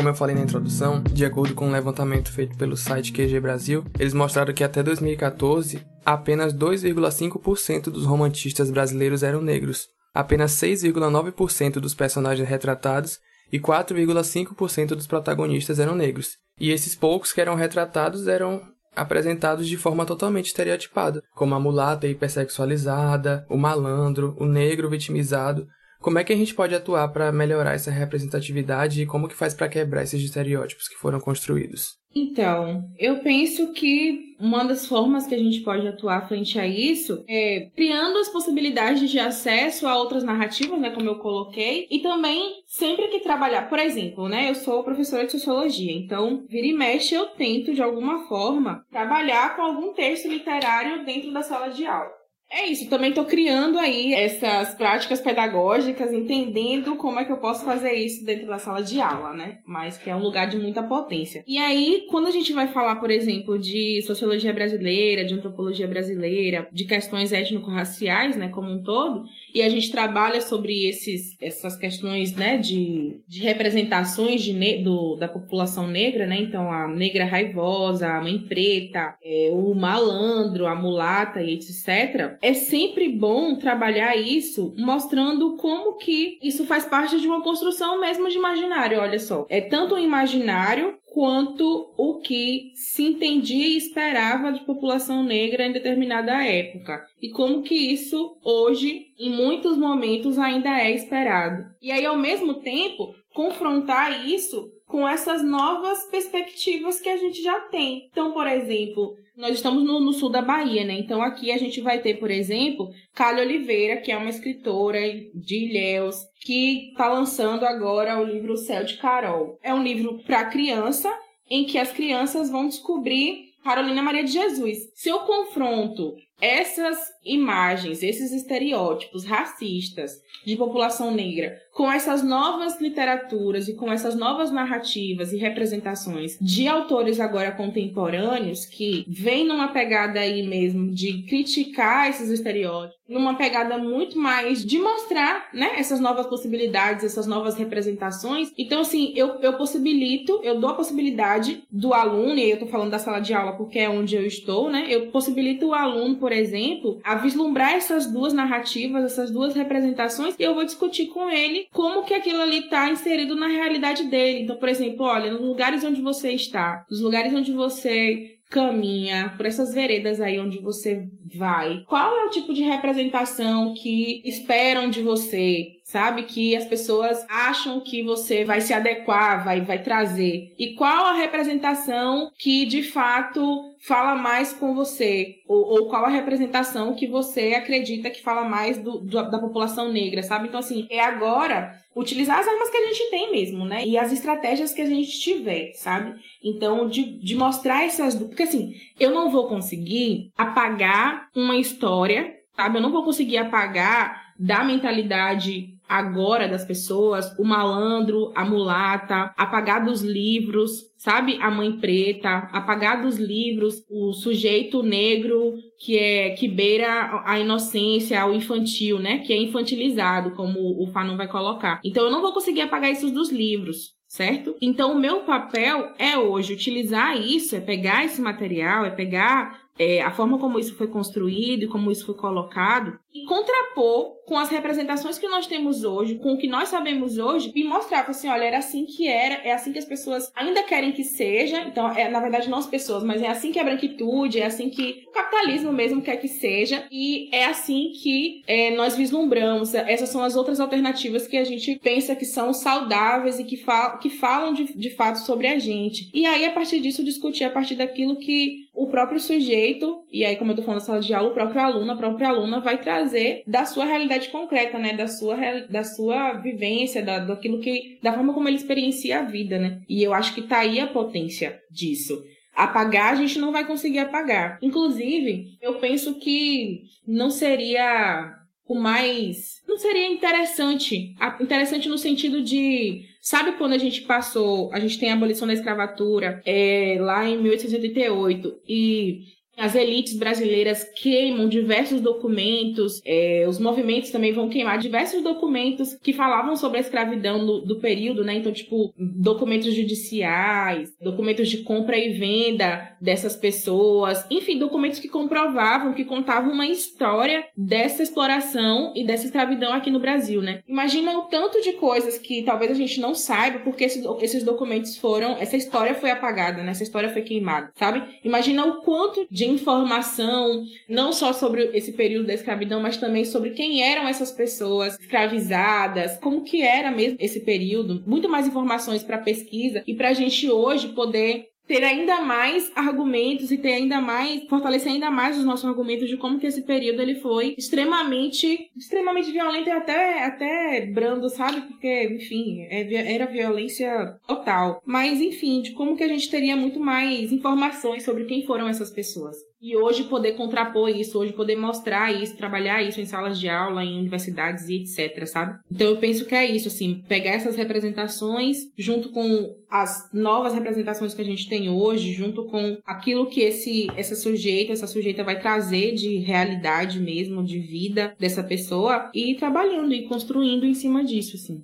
[0.00, 3.84] Como eu falei na introdução, de acordo com um levantamento feito pelo site QG Brasil,
[3.98, 11.92] eles mostraram que até 2014, apenas 2,5% dos romantistas brasileiros eram negros, apenas 6,9% dos
[11.92, 13.18] personagens retratados
[13.52, 16.38] e 4,5% dos protagonistas eram negros.
[16.58, 18.62] E esses poucos que eram retratados eram
[18.96, 25.68] apresentados de forma totalmente estereotipada, como a mulata hipersexualizada, o malandro, o negro vitimizado,
[26.00, 29.52] como é que a gente pode atuar para melhorar essa representatividade e como que faz
[29.52, 32.00] para quebrar esses estereótipos que foram construídos?
[32.14, 37.24] Então, eu penso que uma das formas que a gente pode atuar frente a isso
[37.28, 42.62] é criando as possibilidades de acesso a outras narrativas, né, como eu coloquei, e também
[42.66, 47.14] sempre que trabalhar, por exemplo, né, eu sou professora de sociologia, então vira e mexe
[47.14, 52.19] eu tento de alguma forma trabalhar com algum texto literário dentro da sala de aula.
[52.52, 57.64] É isso, também estou criando aí essas práticas pedagógicas, entendendo como é que eu posso
[57.64, 59.58] fazer isso dentro da sala de aula, né?
[59.64, 61.44] Mas que é um lugar de muita potência.
[61.46, 66.68] E aí, quando a gente vai falar, por exemplo, de sociologia brasileira, de antropologia brasileira,
[66.72, 72.34] de questões étnico-raciais, né, como um todo, e a gente trabalha sobre esses, essas questões,
[72.34, 78.20] né, de, de representações de do, da população negra, né, então a negra raivosa, a
[78.20, 85.56] mãe preta, é, o malandro, a mulata e etc., é sempre bom trabalhar isso mostrando
[85.56, 89.46] como que isso faz parte de uma construção mesmo de imaginário, olha só.
[89.48, 95.72] É tanto um imaginário quanto o que se entendia e esperava de população negra em
[95.72, 97.04] determinada época.
[97.20, 101.64] E como que isso hoje, em muitos momentos, ainda é esperado.
[101.82, 107.60] E aí, ao mesmo tempo, confrontar isso com essas novas perspectivas que a gente já
[107.60, 108.08] tem.
[108.10, 110.98] Então, por exemplo, nós estamos no, no, sul da Bahia, né?
[110.98, 115.00] Então aqui a gente vai ter, por exemplo, Cália Oliveira, que é uma escritora
[115.34, 119.58] de Ilhéus, que está lançando agora o livro Céu de Carol.
[119.62, 121.10] É um livro para criança,
[121.48, 124.78] em que as crianças vão descobrir Carolina Maria de Jesus.
[124.94, 130.12] Se eu confronto essas imagens, esses estereótipos racistas
[130.44, 136.68] de população negra com essas novas literaturas e com essas novas narrativas e representações de
[136.68, 143.78] autores agora contemporâneos que vêm numa pegada aí mesmo de criticar esses estereótipos, numa pegada
[143.78, 148.52] muito mais de mostrar, né, essas novas possibilidades, essas novas representações.
[148.58, 152.90] Então, assim, eu, eu possibilito, eu dou a possibilidade do aluno, e eu tô falando
[152.90, 156.30] da sala de aula porque é onde eu estou, né, eu possibilito o aluno, por
[156.30, 161.69] exemplo, a vislumbrar essas duas narrativas, essas duas representações, e eu vou discutir com ele
[161.72, 164.42] como que aquilo ali está inserido na realidade dele.
[164.42, 169.46] Então, por exemplo, olha, nos lugares onde você está, nos lugares onde você caminha, por
[169.46, 175.02] essas veredas aí onde você vai, qual é o tipo de representação que esperam de
[175.02, 176.22] você, sabe?
[176.22, 180.54] Que as pessoas acham que você vai se adequar, vai, vai trazer.
[180.56, 185.40] E qual a representação que de fato fala mais com você?
[185.48, 189.92] Ou, ou qual a representação que você acredita que fala mais do, do, da população
[189.92, 190.46] negra, sabe?
[190.46, 193.84] Então, assim, é agora utilizar as armas que a gente tem mesmo, né?
[193.84, 196.20] E as estratégias que a gente tiver, sabe?
[196.42, 198.14] Então, de, de mostrar essas.
[198.14, 202.78] Porque, assim, eu não vou conseguir apagar uma história, sabe?
[202.78, 209.84] Eu não vou conseguir apagar da mentalidade agora das pessoas, o malandro, a mulata, apagar
[209.84, 211.36] dos livros, sabe?
[211.42, 218.24] A mãe preta, apagar dos livros o sujeito negro que é que beira a inocência,
[218.24, 219.18] o infantil, né?
[219.18, 221.80] Que é infantilizado, como o Fanon vai colocar.
[221.84, 224.56] Então eu não vou conseguir apagar isso dos livros certo?
[224.60, 230.02] Então, o meu papel é hoje utilizar isso, é pegar esse material, é pegar é,
[230.02, 234.48] a forma como isso foi construído e como isso foi colocado e contrapor com as
[234.48, 238.44] representações que nós temos hoje, com o que nós sabemos hoje, e mostrar assim, olha,
[238.44, 241.62] era assim que era, é assim que as pessoas ainda querem que seja.
[241.62, 244.70] Então, é na verdade não as pessoas, mas é assim que a branquitude, é assim
[244.70, 249.74] que o capitalismo mesmo quer que seja, e é assim que é, nós vislumbramos.
[249.74, 253.98] Essas são as outras alternativas que a gente pensa que são saudáveis e que, fal
[253.98, 256.08] que falam de, de fato sobre a gente.
[256.14, 260.36] E aí, a partir disso, discutir a partir daquilo que o próprio sujeito, e aí,
[260.36, 262.80] como eu tô falando na sala de aula, o próprio aluno, a própria aluna vai
[262.80, 264.94] trazer da sua realidade concreta, né?
[264.94, 265.36] Da sua,
[265.68, 267.98] da sua vivência, da, daquilo que.
[268.02, 269.82] da forma como ele experiencia a vida, né?
[269.86, 272.24] E eu acho que tá aí a potência disso.
[272.56, 274.58] Apagar, a gente não vai conseguir apagar.
[274.62, 278.34] Inclusive, eu penso que não seria
[278.70, 279.60] o mais.
[279.66, 281.14] Não seria interessante.
[281.40, 283.04] Interessante no sentido de.
[283.20, 284.72] Sabe quando a gente passou.
[284.72, 290.84] A gente tem a abolição da escravatura é, lá em 1888 e as elites brasileiras
[290.96, 296.80] queimam diversos documentos, é, os movimentos também vão queimar diversos documentos que falavam sobre a
[296.80, 298.36] escravidão do, do, período, né?
[298.36, 305.92] Então, tipo, documentos judiciais, documentos de compra e venda dessas pessoas, enfim, documentos que comprovavam,
[305.92, 310.62] que contavam uma história dessa exploração e dessa escravidão aqui no Brasil, né?
[310.66, 314.96] Imagina o tanto de coisas que talvez a gente não saiba porque esses, esses documentos
[314.96, 316.70] foram, essa história foi apagada, né?
[316.70, 318.02] Essa história foi queimada, sabe?
[318.24, 323.50] Imagina o quanto de informação, não só sobre esse período da escravidão, mas também sobre
[323.50, 329.18] quem eram essas pessoas escravizadas, como que era mesmo esse período, muito mais informações para
[329.18, 334.42] pesquisa e para a gente hoje poder ter ainda mais argumentos e ter ainda mais,
[334.48, 339.30] fortalecer ainda mais os nossos argumentos de como que esse período ele foi extremamente, extremamente
[339.30, 341.60] violento e até, até brando, sabe?
[341.60, 344.82] Porque, enfim, é, era violência total.
[344.84, 348.90] Mas, enfim, de como que a gente teria muito mais informações sobre quem foram essas
[348.90, 349.36] pessoas.
[349.60, 353.84] E hoje poder contrapor isso, hoje poder mostrar isso, trabalhar isso em salas de aula,
[353.84, 355.58] em universidades e etc, sabe?
[355.70, 361.14] Então eu penso que é isso, assim, pegar essas representações junto com as novas representações
[361.14, 365.38] que a gente tem hoje, junto com aquilo que esse essa sujeita, essa sujeita vai
[365.38, 371.36] trazer de realidade mesmo, de vida dessa pessoa e trabalhando e construindo em cima disso,
[371.36, 371.62] assim.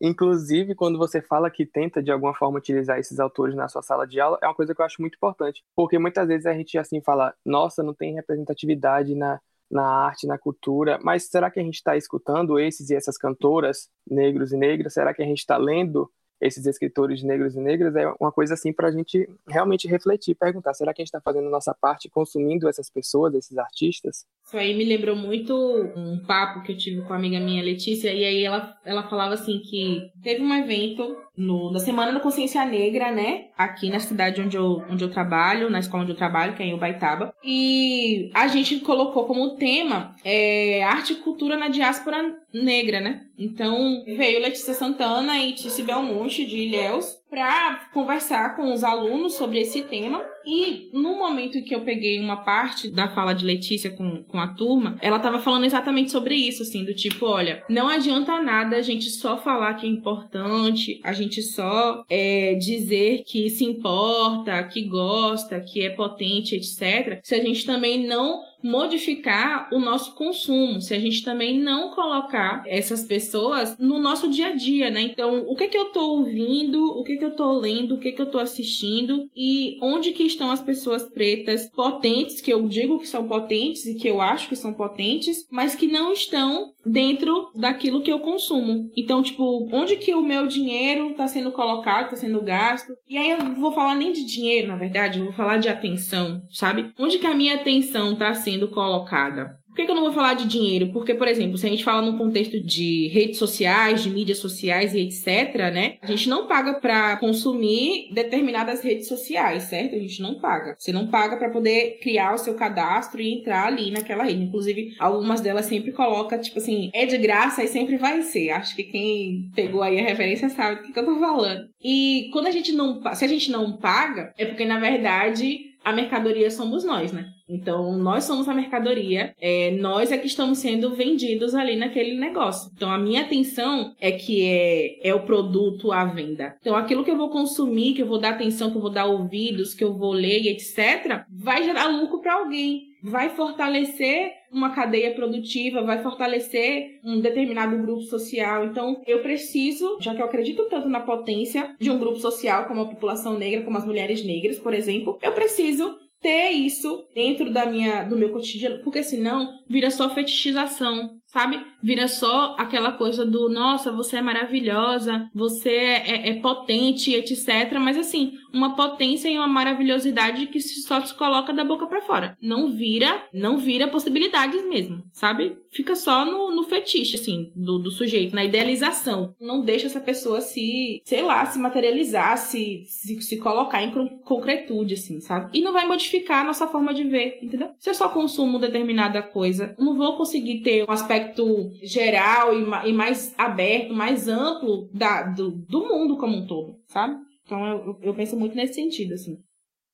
[0.00, 4.06] Inclusive, quando você fala que tenta de alguma forma utilizar esses autores na sua sala
[4.06, 6.76] de aula, é uma coisa que eu acho muito importante, porque muitas vezes a gente
[6.76, 11.62] assim fala, nossa, não tem representatividade na, na arte, na cultura, mas será que a
[11.62, 14.92] gente está escutando esses e essas cantoras, negros e negras?
[14.92, 17.96] Será que a gente está lendo esses escritores negros e negras?
[17.96, 21.22] É uma coisa assim para a gente realmente refletir, perguntar, será que a gente está
[21.22, 24.26] fazendo nossa parte, consumindo essas pessoas, esses artistas?
[24.46, 25.52] Isso aí me lembrou muito
[25.96, 29.34] um papo que eu tive com a amiga minha Letícia, e aí ela, ela falava
[29.34, 33.46] assim que teve um evento no, na Semana da Consciência Negra, né?
[33.58, 36.66] Aqui na cidade onde eu, onde eu trabalho, na escola onde eu trabalho, que é
[36.66, 37.34] em Ubaitaba.
[37.42, 43.22] E a gente colocou como tema é, arte e cultura na diáspora negra, né?
[43.36, 49.60] Então veio Letícia Santana e Tici Belmonte de Ilhéus para conversar com os alunos sobre
[49.60, 50.24] esse tema.
[50.46, 54.48] E no momento que eu peguei uma parte da fala de Letícia com, com a
[54.48, 58.82] turma, ela estava falando exatamente sobre isso, assim, do tipo, olha, não adianta nada a
[58.82, 64.82] gente só falar que é importante, a gente só é, dizer que se importa, que
[64.82, 70.94] gosta, que é potente, etc., se a gente também não modificar o nosso consumo, se
[70.94, 75.02] a gente também não colocar essas pessoas no nosso dia a dia, né?
[75.02, 78.12] Então, o que que eu tô ouvindo, o que que eu tô lendo, o que
[78.12, 82.98] que eu tô assistindo e onde que estão as pessoas pretas potentes, que eu digo
[82.98, 87.50] que são potentes e que eu acho que são potentes, mas que não estão dentro
[87.54, 88.90] daquilo que eu consumo.
[88.96, 92.92] Então, tipo, onde que o meu dinheiro está sendo colocado, está sendo gasto?
[93.08, 96.42] E aí eu vou falar nem de dinheiro, na verdade, eu vou falar de atenção,
[96.50, 96.92] sabe?
[96.98, 99.58] Onde que a minha atenção está sendo colocada?
[99.66, 100.90] Por que, que, eu não vou falar de dinheiro?
[100.90, 104.94] Porque, por exemplo, se a gente fala no contexto de redes sociais, de mídias sociais
[104.94, 105.96] e etc, né?
[106.00, 109.94] A gente não paga para consumir determinadas redes sociais, certo?
[109.94, 110.76] A gente não paga.
[110.78, 114.44] Você não paga para poder criar o seu cadastro e entrar ali naquela rede.
[114.44, 118.52] Inclusive, algumas delas sempre coloca, tipo assim, é de graça e sempre vai ser.
[118.52, 121.68] Acho que quem pegou aí a referência sabe do que, que eu tô falando.
[121.84, 125.92] E quando a gente não, se a gente não paga, é porque na verdade a
[125.92, 127.35] mercadoria somos nós, né?
[127.48, 132.70] Então, nós somos a mercadoria, é, nós é que estamos sendo vendidos ali naquele negócio.
[132.74, 136.56] Então, a minha atenção é que é, é o produto à venda.
[136.60, 139.06] Então, aquilo que eu vou consumir, que eu vou dar atenção, que eu vou dar
[139.06, 142.96] ouvidos, que eu vou ler, etc., vai gerar lucro para alguém.
[143.02, 148.64] Vai fortalecer uma cadeia produtiva, vai fortalecer um determinado grupo social.
[148.64, 152.80] Então, eu preciso, já que eu acredito tanto na potência de um grupo social como
[152.80, 155.96] a população negra, como as mulheres negras, por exemplo, eu preciso
[156.26, 161.64] ter isso dentro da minha, do meu cotidiano, porque senão vira só fetichização, sabe?
[161.86, 167.78] Vira só aquela coisa do, nossa, você é maravilhosa, você é, é, é potente, etc.
[167.78, 172.36] Mas assim, uma potência e uma maravilhosidade que só se coloca da boca para fora.
[172.42, 175.56] Não vira, não vira possibilidades mesmo, sabe?
[175.70, 179.36] Fica só no, no fetiche, assim, do, do sujeito, na idealização.
[179.40, 183.92] Não deixa essa pessoa se, sei lá, se materializar, se, se, se colocar em
[184.24, 185.56] concretude, assim, sabe?
[185.56, 187.70] E não vai modificar a nossa forma de ver, entendeu?
[187.78, 192.52] Se eu só consumo determinada coisa, não vou conseguir ter um aspecto geral
[192.86, 197.16] e, mais aberto, mais amplo da, do, do mundo como um todo, sabe?
[197.44, 199.36] Então eu, eu penso muito nesse sentido, assim.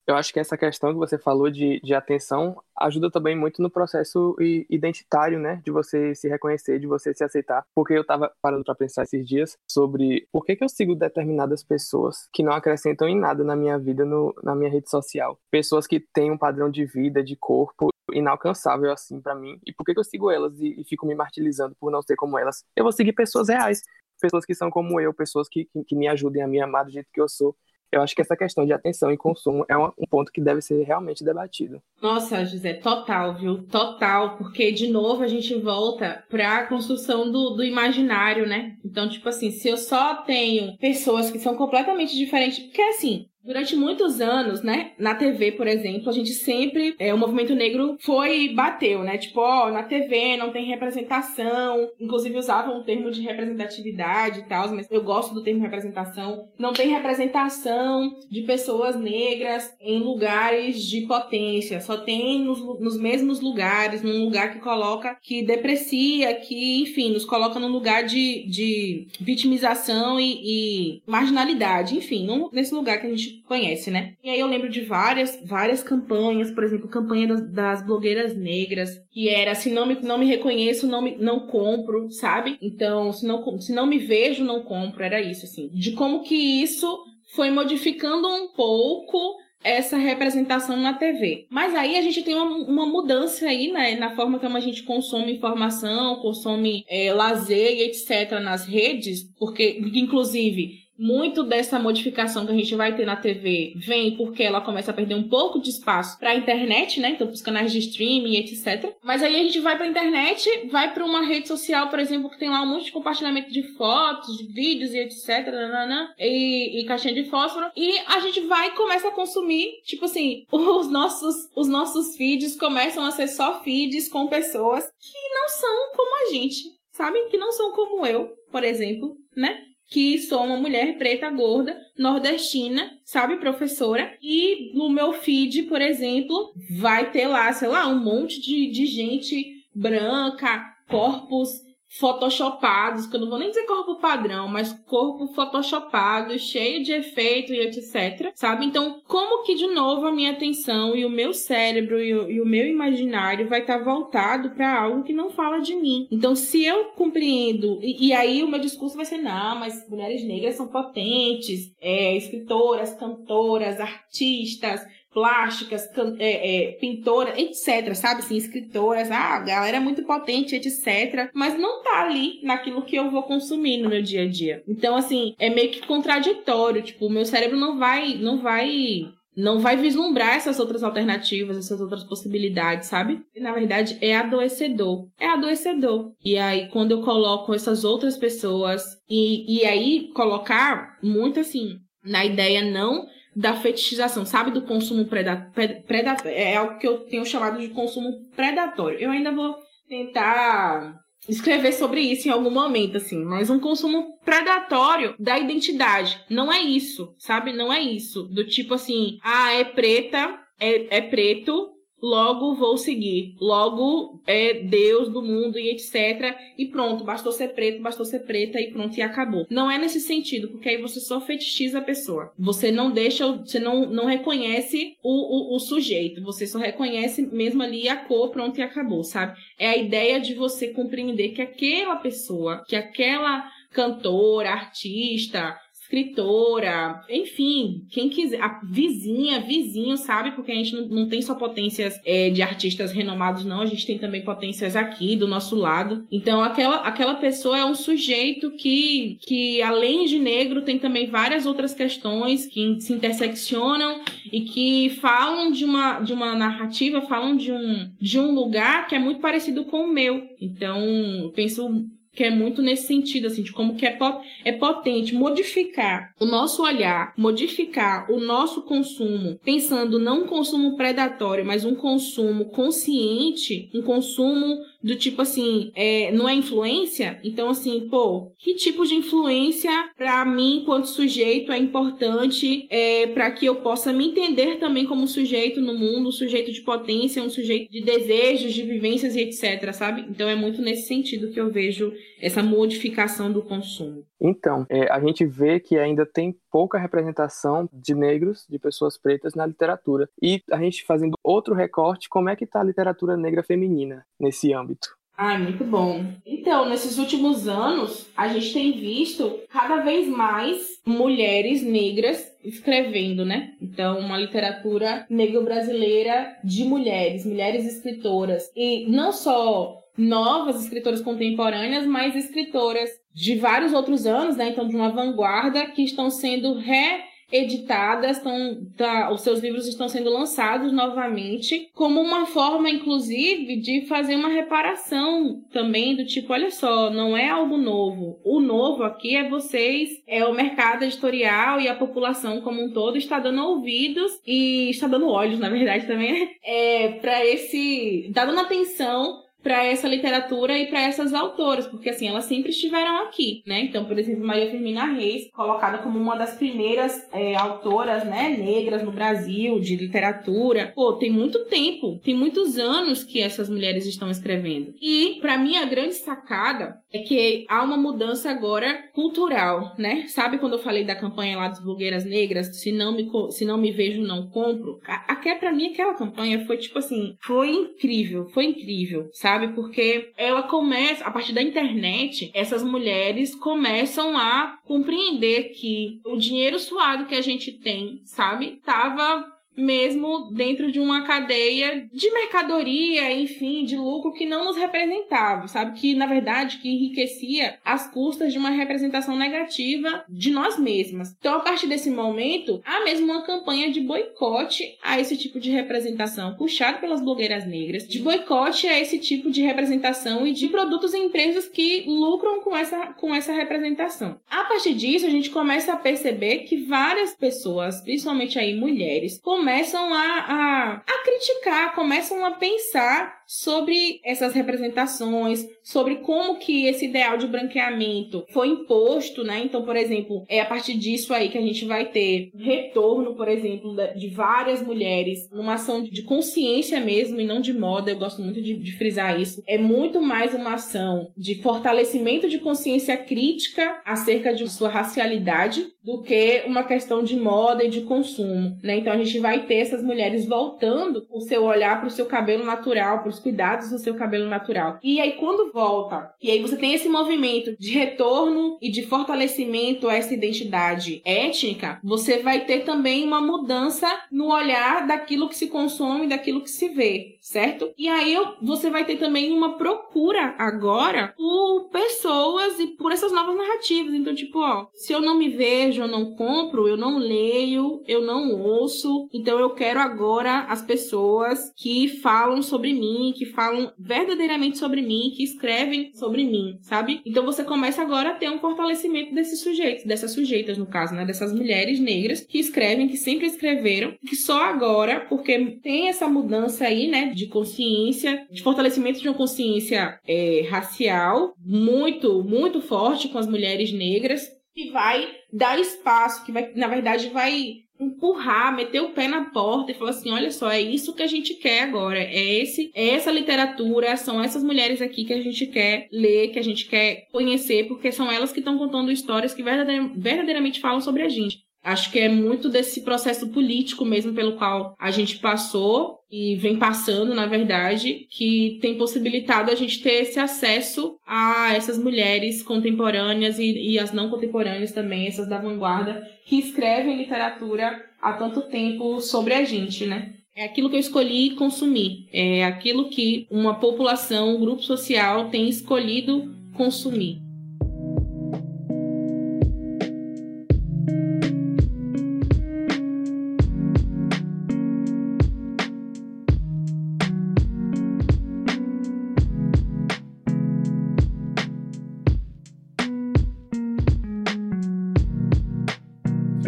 [0.06, 3.70] Eu acho que essa questão que você falou de, de atenção ajuda também muito no
[3.70, 4.36] processo
[4.68, 5.62] identitário, né?
[5.64, 7.64] De você se reconhecer, de você se aceitar.
[7.74, 11.62] Porque eu estava parando para pensar esses dias sobre por que, que eu sigo determinadas
[11.62, 15.38] pessoas que não acrescentam em nada na minha vida, no, na minha rede social.
[15.50, 19.60] Pessoas que têm um padrão de vida, de corpo inalcançável assim para mim.
[19.64, 22.16] E por que, que eu sigo elas e, e, fico me martirizando por não ser
[22.16, 22.64] como elas?
[22.76, 23.82] Eu vou seguir pessoas reais,
[24.20, 26.90] pessoas que são como eu, pessoas que, que, que me ajudem a me amar do
[26.90, 27.56] jeito que eu sou.
[27.92, 30.82] Eu acho que essa questão de atenção e consumo é um ponto que deve ser
[30.82, 31.80] realmente debatido.
[32.00, 33.62] Nossa, José, total, viu?
[33.64, 38.76] Total, porque de novo a gente volta para a construção do, do imaginário, né?
[38.84, 43.74] Então, tipo assim, se eu só tenho pessoas que são completamente diferentes, porque assim, Durante
[43.74, 48.44] muitos anos, né, na TV, por exemplo, a gente sempre, é, o movimento negro foi
[48.44, 53.20] e bateu, né, tipo, ó, na TV não tem representação, inclusive usavam o termo de
[53.20, 59.72] representatividade e tal, mas eu gosto do termo representação, não tem representação de pessoas negras
[59.80, 65.42] em lugares de potência, só tem nos, nos mesmos lugares, num lugar que coloca, que
[65.42, 72.48] deprecia, que, enfim, nos coloca num lugar de, de vitimização e, e marginalidade, enfim, num,
[72.52, 74.14] nesse lugar que a gente conhece, né?
[74.22, 78.90] E aí eu lembro de várias, várias campanhas, por exemplo, campanha das, das blogueiras negras,
[79.10, 82.58] que era se não me, não me reconheço, não, me, não compro, sabe?
[82.60, 85.68] Então, se não, se não me vejo, não compro, era isso, assim.
[85.68, 86.98] De como que isso
[87.34, 91.46] foi modificando um pouco essa representação na TV.
[91.50, 94.82] Mas aí a gente tem uma, uma mudança aí, né, na forma como a gente
[94.82, 98.40] consome informação, consome é, lazer e etc.
[98.42, 104.16] nas redes, porque, inclusive, muito dessa modificação que a gente vai ter na TV vem
[104.16, 107.10] porque ela começa a perder um pouco de espaço para a internet, né?
[107.10, 108.94] Então, para os canais de streaming, etc.
[109.02, 112.30] Mas aí a gente vai para a internet, vai para uma rede social, por exemplo,
[112.30, 115.44] que tem lá um monte de compartilhamento de fotos, de vídeos e etc.
[115.46, 117.66] Nanana, e, e caixinha de fósforo.
[117.76, 122.54] E a gente vai e começa a consumir, tipo assim, os nossos, os nossos feeds
[122.54, 126.62] começam a ser só feeds com pessoas que não são como a gente,
[126.92, 127.18] sabe?
[127.28, 129.71] Que não são como eu, por exemplo, né?
[129.92, 134.16] Que sou uma mulher preta, gorda, nordestina, sabe, professora.
[134.22, 138.86] E no meu feed, por exemplo, vai ter lá, sei lá, um monte de, de
[138.86, 141.60] gente branca, corpos
[141.98, 147.52] photoshopados, que eu não vou nem dizer corpo padrão, mas corpo photoshopado, cheio de efeito
[147.52, 148.64] e etc, sabe?
[148.64, 152.40] Então, como que de novo a minha atenção e o meu cérebro e o, e
[152.40, 156.08] o meu imaginário vai estar tá voltado para algo que não fala de mim?
[156.10, 160.24] Então, se eu compreendo, e, e, aí o meu discurso vai ser, não, mas mulheres
[160.24, 164.80] negras são potentes, é, escritoras, cantoras, artistas,
[165.12, 168.20] plásticas, é, é, pintoras, etc, sabe?
[168.20, 171.30] Assim, escritoras, ah, a galera é muito potente, etc.
[171.34, 174.62] Mas não tá ali naquilo que eu vou consumir no meu dia a dia.
[174.66, 176.82] Então, assim, é meio que contraditório.
[176.82, 181.80] Tipo, o meu cérebro não vai, não vai não vai vislumbrar essas outras alternativas, essas
[181.80, 183.22] outras possibilidades, sabe?
[183.36, 185.08] Na verdade, é adoecedor.
[185.18, 186.12] É adoecedor.
[186.22, 192.24] E aí, quando eu coloco essas outras pessoas, e, e aí colocar muito assim, na
[192.24, 194.50] ideia não da fetichização, sabe?
[194.50, 195.82] Do consumo predatório.
[195.82, 198.98] Preda, é algo que eu tenho chamado de consumo predatório.
[198.98, 199.56] Eu ainda vou
[199.88, 206.20] tentar escrever sobre isso em algum momento, assim, mas um consumo predatório da identidade.
[206.28, 207.52] Não é isso, sabe?
[207.52, 208.24] Não é isso.
[208.24, 211.71] Do tipo assim, ah, é preta, é, é preto,
[212.02, 216.36] logo vou seguir, logo é Deus do mundo e etc.
[216.58, 219.46] E pronto, bastou ser preto, bastou ser preta e pronto, e acabou.
[219.48, 222.32] Não é nesse sentido, porque aí você só fetichiza a pessoa.
[222.38, 227.62] Você não deixa, você não, não reconhece o, o, o sujeito, você só reconhece mesmo
[227.62, 229.38] ali a cor, pronto, e acabou, sabe?
[229.58, 235.56] É a ideia de você compreender que aquela pessoa, que aquela cantora, artista,
[235.92, 240.32] escritora, enfim, quem quiser, a vizinha, vizinho, sabe?
[240.32, 243.86] Porque a gente não, não tem só potências é, de artistas renomados, não, a gente
[243.86, 246.06] tem também potências aqui do nosso lado.
[246.10, 251.44] Então, aquela, aquela pessoa é um sujeito que, que, além de negro, tem também várias
[251.44, 254.00] outras questões que se interseccionam
[254.32, 258.94] e que falam de uma, de uma narrativa, falam de um, de um lugar que
[258.94, 260.26] é muito parecido com o meu.
[260.40, 263.98] Então, penso que é muito nesse sentido, assim, de como que é,
[264.44, 271.44] é potente modificar o nosso olhar, modificar o nosso consumo, pensando não um consumo predatório,
[271.44, 277.20] mas um consumo consciente, um consumo do tipo assim, é, não é influência?
[277.22, 283.30] Então, assim, pô, que tipo de influência para mim, enquanto sujeito, é importante é, para
[283.30, 287.30] que eu possa me entender também como sujeito no mundo, um sujeito de potência, um
[287.30, 290.04] sujeito de desejos, de vivências e etc, sabe?
[290.10, 294.04] Então, é muito nesse sentido que eu vejo essa modificação do consumo.
[294.22, 299.34] Então, é, a gente vê que ainda tem pouca representação de negros, de pessoas pretas
[299.34, 300.08] na literatura.
[300.22, 304.52] E a gente fazendo outro recorte, como é que está a literatura negra feminina nesse
[304.52, 304.96] âmbito?
[305.16, 306.04] Ah, muito bom.
[306.24, 313.54] Então, nesses últimos anos, a gente tem visto cada vez mais mulheres negras escrevendo, né?
[313.60, 318.50] Então, uma literatura negro-brasileira de mulheres, mulheres escritoras.
[318.56, 324.48] E não só novas escritoras contemporâneas, mas escritoras de vários outros anos, né?
[324.48, 330.10] Então, de uma vanguarda que estão sendo reeditadas, estão, tá, os seus livros estão sendo
[330.10, 336.90] lançados novamente, como uma forma, inclusive, de fazer uma reparação também do tipo, olha só,
[336.90, 338.18] não é algo novo.
[338.24, 342.96] O novo aqui é vocês, é o mercado editorial e a população como um todo
[342.96, 348.40] está dando ouvidos e está dando olhos, na verdade, também, é, para esse, está dando
[348.40, 353.60] atenção para essa literatura e para essas autoras, porque assim, elas sempre estiveram aqui, né?
[353.60, 358.82] Então, por exemplo, Maria Firmina Reis, colocada como uma das primeiras é, autoras, né, negras
[358.82, 360.72] no Brasil, de literatura.
[360.74, 364.74] Pô, tem muito tempo, tem muitos anos que essas mulheres estão escrevendo.
[364.80, 370.06] E, para mim, a grande sacada é que há uma mudança agora cultural, né?
[370.08, 373.58] Sabe quando eu falei da campanha lá das blogueiras negras, se não me, se não
[373.58, 374.78] me vejo, não compro?
[374.86, 379.31] Até para mim aquela campanha foi tipo assim, foi incrível, foi incrível, sabe?
[379.54, 386.58] Porque ela começa, a partir da internet, essas mulheres começam a compreender que o dinheiro
[386.58, 388.60] suado que a gente tem, sabe?
[388.64, 395.46] Tava mesmo dentro de uma cadeia de mercadoria, enfim, de lucro que não nos representava,
[395.48, 395.78] sabe?
[395.78, 401.14] Que na verdade que enriquecia as custas de uma representação negativa de nós mesmas.
[401.18, 405.50] Então, a partir desse momento, há mesmo uma campanha de boicote a esse tipo de
[405.50, 410.94] representação, puxado pelas blogueiras negras, de boicote a esse tipo de representação e de produtos
[410.94, 414.18] e empresas que lucram com essa, com essa representação.
[414.30, 419.92] A partir disso, a gente começa a perceber que várias pessoas, principalmente aí mulheres, começam
[419.92, 427.16] a, a, a criticar, começam a pensar sobre essas representações, sobre como que esse ideal
[427.16, 429.42] de branqueamento foi imposto, né?
[429.44, 433.28] Então, por exemplo, é a partir disso aí que a gente vai ter retorno, por
[433.28, 437.90] exemplo, de várias mulheres numa ação de consciência mesmo e não de moda.
[437.90, 439.42] Eu gosto muito de, de frisar isso.
[439.46, 446.02] É muito mais uma ação de fortalecimento de consciência crítica acerca de sua racialidade do
[446.02, 448.76] que uma questão de moda e de consumo, né?
[448.76, 452.44] Então a gente vai ter essas mulheres voltando o seu olhar para o seu cabelo
[452.44, 454.78] natural, para os cuidados do seu cabelo natural.
[454.82, 459.88] E aí quando volta, e aí você tem esse movimento de retorno e de fortalecimento
[459.88, 465.48] a essa identidade étnica, você vai ter também uma mudança no olhar daquilo que se
[465.48, 467.72] consome, daquilo que se vê, certo?
[467.78, 473.36] E aí você vai ter também uma procura agora por pessoas e por essas novas
[473.36, 473.94] narrativas.
[473.94, 478.02] Então, tipo, ó, se eu não me vejo, eu não compro, eu não leio, eu
[478.02, 484.58] não ouço, então eu quero agora as pessoas que falam sobre mim, que falam verdadeiramente
[484.58, 487.00] sobre mim, que escrevem sobre mim, sabe?
[487.06, 491.04] Então você começa agora a ter um fortalecimento desses sujeitos, dessas sujeitas, no caso, né?
[491.04, 496.64] Dessas mulheres negras que escrevem, que sempre escreveram, que só agora, porque tem essa mudança
[496.64, 497.11] aí, né?
[497.14, 503.72] De consciência, de fortalecimento de uma consciência é, racial muito, muito forte com as mulheres
[503.72, 509.30] negras, que vai dar espaço, que vai, na verdade, vai empurrar, meter o pé na
[509.30, 512.70] porta e falar assim, olha só, é isso que a gente quer agora, é esse,
[512.74, 516.66] é essa literatura, são essas mulheres aqui que a gente quer ler, que a gente
[516.66, 521.40] quer conhecer, porque são elas que estão contando histórias que verdadeiramente falam sobre a gente.
[521.64, 526.58] Acho que é muito desse processo político mesmo pelo qual a gente passou e vem
[526.58, 533.38] passando, na verdade, que tem possibilitado a gente ter esse acesso a essas mulheres contemporâneas
[533.38, 539.00] e, e as não contemporâneas também, essas da vanguarda, que escrevem literatura há tanto tempo
[539.00, 540.12] sobre a gente, né?
[540.36, 545.48] É aquilo que eu escolhi consumir, é aquilo que uma população, um grupo social tem
[545.48, 547.21] escolhido consumir.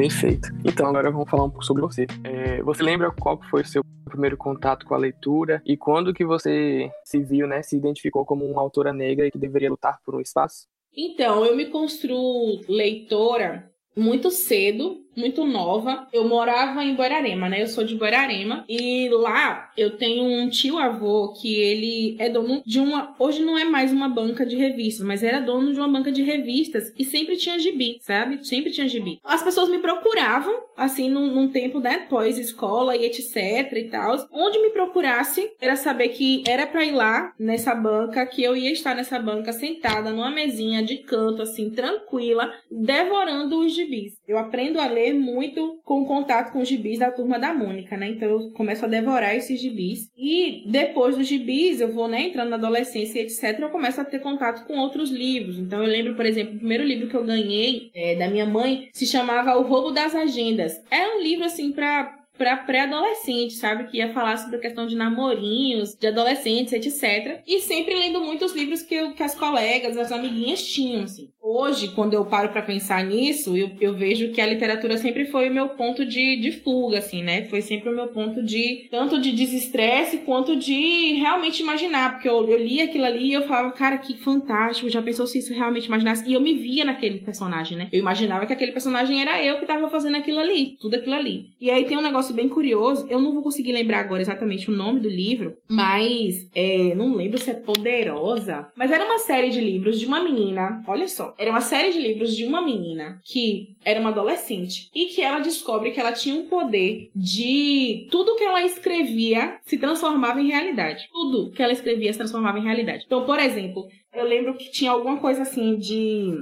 [0.04, 0.50] Perfeito.
[0.62, 2.06] Então, agora vamos falar um pouco sobre você.
[2.24, 6.26] É, você lembra qual foi o seu primeiro contato com a leitura e quando que
[6.26, 10.14] você se viu, né, se identificou como uma autora negra e que deveria lutar por
[10.14, 10.66] um espaço?
[10.94, 16.06] Então, eu me construo leitora muito cedo, muito nova.
[16.12, 17.62] Eu morava em Guararema, né?
[17.62, 18.64] Eu sou de Guararema.
[18.68, 23.14] E lá eu tenho um tio avô que ele é dono de uma.
[23.18, 26.22] Hoje não é mais uma banca de revistas, mas era dono de uma banca de
[26.22, 28.44] revistas e sempre tinha gibi, sabe?
[28.46, 29.20] Sempre tinha gibi.
[29.24, 32.06] As pessoas me procuravam, assim, num, num tempo, né?
[32.08, 34.16] Pós-escola e etc e tal.
[34.32, 38.72] Onde me procurasse, era saber que era pra ir lá nessa banca, que eu ia
[38.72, 44.14] estar nessa banca sentada numa mesinha de canto, assim, tranquila, devorando os gibis.
[44.26, 48.08] Eu aprendo a ler muito com contato com os gibis da turma da Mônica, né?
[48.08, 50.10] Então eu começo a devorar esses gibis.
[50.16, 54.20] E depois dos gibis, eu vou, né, entrando na adolescência etc., eu começo a ter
[54.20, 55.58] contato com outros livros.
[55.58, 58.88] Então eu lembro, por exemplo, o primeiro livro que eu ganhei é, da minha mãe
[58.92, 60.80] se chamava O Roubo das Agendas.
[60.90, 63.84] É um livro, assim, para para pré-adolescente, sabe?
[63.84, 67.40] Que ia falar sobre a questão de namorinhos, de adolescentes, etc.
[67.46, 71.28] E sempre lendo muitos livros que, eu, que as colegas, as amiguinhas tinham, assim.
[71.40, 75.48] hoje, quando eu paro para pensar nisso, eu, eu, vejo que a literatura sempre foi
[75.48, 77.44] o meu ponto de, de fuga, assim, né?
[77.44, 82.48] Foi sempre o meu ponto de tanto de desestresse quanto de realmente imaginar, porque eu,
[82.48, 85.86] eu li aquilo ali e eu falava, cara, que fantástico, já pensou se isso realmente
[85.86, 86.28] imaginasse?
[86.28, 87.88] E eu me via naquele personagem, né?
[87.92, 91.50] Eu imaginava que aquele personagem era eu que tava fazendo aquilo ali, tudo aquilo ali.
[91.60, 94.74] E aí tem um negócio bem curioso, eu não vou conseguir lembrar agora exatamente o
[94.74, 99.60] nome do livro, mas é, não lembro se é Poderosa, mas era uma série de
[99.60, 103.76] livros de uma menina, olha só, era uma série de livros de uma menina que
[103.84, 108.44] era uma adolescente e que ela descobre que ela tinha um poder de tudo que
[108.44, 111.08] ela escrevia se transformava em realidade.
[111.12, 113.04] Tudo que ela escrevia se transformava em realidade.
[113.06, 116.34] Então, por exemplo, eu lembro que tinha alguma coisa assim de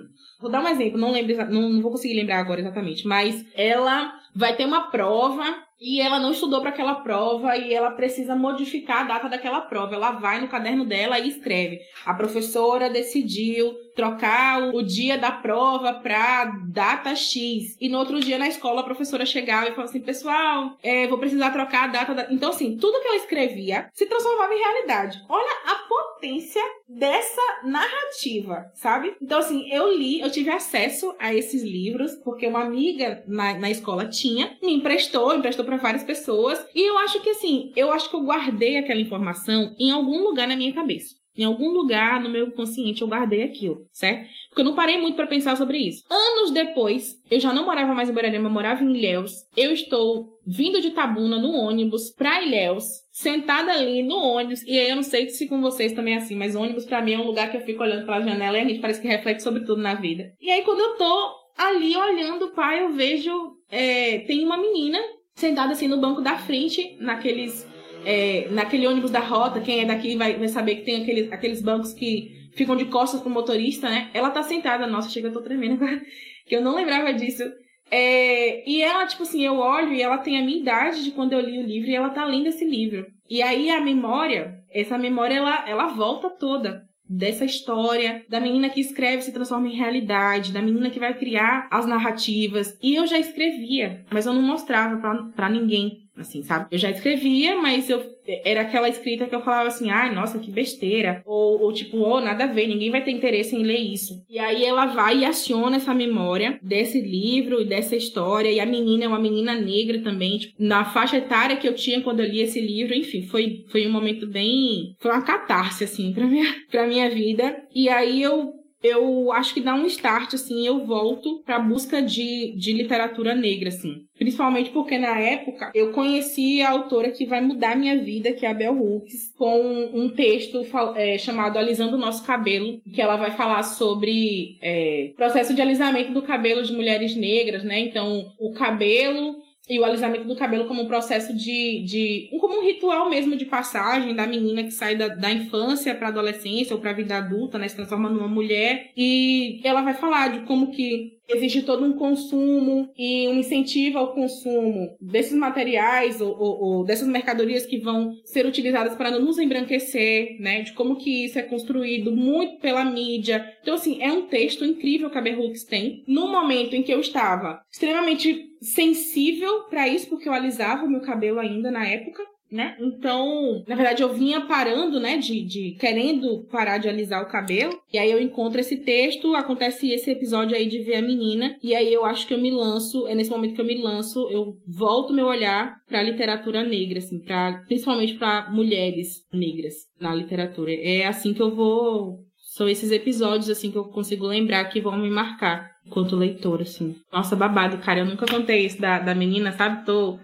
[0.42, 4.12] Vou dar um exemplo, não lembro, não, não vou conseguir lembrar agora exatamente, mas ela
[4.34, 5.44] vai ter uma prova
[5.82, 9.96] e ela não estudou para aquela prova e ela precisa modificar a data daquela prova.
[9.96, 15.94] Ela vai no caderno dela e escreve: a professora decidiu trocar o dia da prova
[15.94, 17.76] para data X.
[17.80, 21.18] E no outro dia na escola a professora chegava e falava assim: pessoal, é, vou
[21.18, 22.14] precisar trocar a data.
[22.14, 22.32] Da...
[22.32, 25.22] Então, assim, tudo que ela escrevia se transformava em realidade.
[25.28, 29.16] Olha a potência dessa narrativa, sabe?
[29.20, 33.70] Então, assim, eu li, eu tive acesso a esses livros, porque uma amiga na, na
[33.70, 36.64] escola tinha, me emprestou, emprestou para várias pessoas.
[36.74, 40.46] E eu acho que, assim, eu acho que eu guardei aquela informação em algum lugar
[40.46, 41.21] na minha cabeça.
[41.36, 44.28] Em algum lugar no meu consciente eu guardei aquilo, certo?
[44.48, 46.04] Porque eu não parei muito para pensar sobre isso.
[46.10, 49.32] Anos depois, eu já não morava mais em Borarema, eu morava em Ilhéus.
[49.56, 54.62] Eu estou vindo de Tabuna no ônibus pra Ilhéus, sentada ali no ônibus.
[54.64, 57.14] E aí eu não sei se com vocês também é assim, mas ônibus para mim
[57.14, 59.42] é um lugar que eu fico olhando pela janela e a gente parece que reflete
[59.42, 60.32] sobre tudo na vida.
[60.40, 63.32] E aí quando eu tô ali olhando, pai, eu vejo
[63.70, 64.98] é, tem uma menina
[65.34, 67.66] sentada assim no banco da frente, naqueles
[68.04, 71.62] é, naquele ônibus da rota, quem é daqui vai, vai saber que tem aqueles, aqueles
[71.62, 74.10] bancos que ficam de costas pro motorista, né?
[74.12, 76.00] Ela tá sentada, nossa, chega, eu tô tremendo agora,
[76.46, 77.42] que eu não lembrava disso.
[77.90, 81.34] É, e ela, tipo assim, eu olho e ela tem a minha idade de quando
[81.34, 83.06] eu li o livro e ela tá lendo esse livro.
[83.28, 88.80] E aí a memória, essa memória, ela, ela volta toda dessa história, da menina que
[88.80, 92.78] escreve se transforma em realidade, da menina que vai criar as narrativas.
[92.82, 94.96] E eu já escrevia, mas eu não mostrava
[95.36, 96.66] para ninguém assim, sabe?
[96.70, 98.02] Eu já escrevia, mas eu
[98.44, 101.22] era aquela escrita que eu falava assim, ai, nossa, que besteira.
[101.24, 104.22] Ou, ou tipo, oh, nada a ver, ninguém vai ter interesse em ler isso.
[104.28, 108.50] E aí ela vai e aciona essa memória desse livro e dessa história.
[108.50, 112.00] E a menina é uma menina negra também, tipo, na faixa etária que eu tinha
[112.02, 112.94] quando eu li esse livro.
[112.94, 114.94] Enfim, foi, foi um momento bem.
[115.00, 117.56] Foi uma catarse, assim, pra minha, pra minha vida.
[117.74, 122.54] E aí eu eu acho que dá um start, assim, eu volto pra busca de,
[122.56, 124.06] de literatura negra, assim.
[124.18, 128.50] Principalmente porque na época eu conheci a autora que vai mudar minha vida, que é
[128.50, 130.64] a Bell Hooks, com um texto
[130.96, 136.12] é, chamado Alisando o Nosso Cabelo, que ela vai falar sobre é, processo de alisamento
[136.12, 137.80] do cabelo de mulheres negras, né?
[137.80, 139.36] Então, o cabelo
[139.68, 143.44] e o alisamento do cabelo como um processo de, de como um ritual mesmo de
[143.44, 147.58] passagem da menina que sai da, da infância para adolescência ou para a vida adulta,
[147.58, 148.90] né, se transforma numa mulher.
[148.96, 154.12] E ela vai falar de como que existe todo um consumo e um incentivo ao
[154.12, 160.36] consumo desses materiais ou, ou, ou, dessas mercadorias que vão ser utilizadas para nos embranquecer,
[160.40, 160.62] né?
[160.62, 163.44] De como que isso é construído muito pela mídia.
[163.62, 166.04] Então, assim, é um texto incrível que a Hooks tem.
[166.06, 171.00] No momento em que eu estava extremamente sensível para isso, porque eu alisava o meu
[171.00, 172.22] cabelo ainda na época,
[172.52, 172.76] né?
[172.78, 177.72] Então, na verdade, eu vinha parando, né, de, de querendo parar de alisar o cabelo.
[177.90, 181.56] E aí eu encontro esse texto, acontece esse episódio aí de ver a menina.
[181.62, 184.28] E aí eu acho que eu me lanço, é nesse momento que eu me lanço,
[184.30, 190.72] eu volto meu olhar para literatura negra, assim, para principalmente para mulheres negras na literatura.
[190.74, 194.98] É assim que eu vou são esses episódios assim que eu consigo lembrar que vão
[194.98, 196.94] me marcar enquanto leitora, assim.
[197.10, 199.86] Nossa, babado, cara, eu nunca contei isso da, da menina, sabe?
[199.86, 200.18] Tô.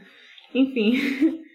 [0.55, 0.93] Enfim.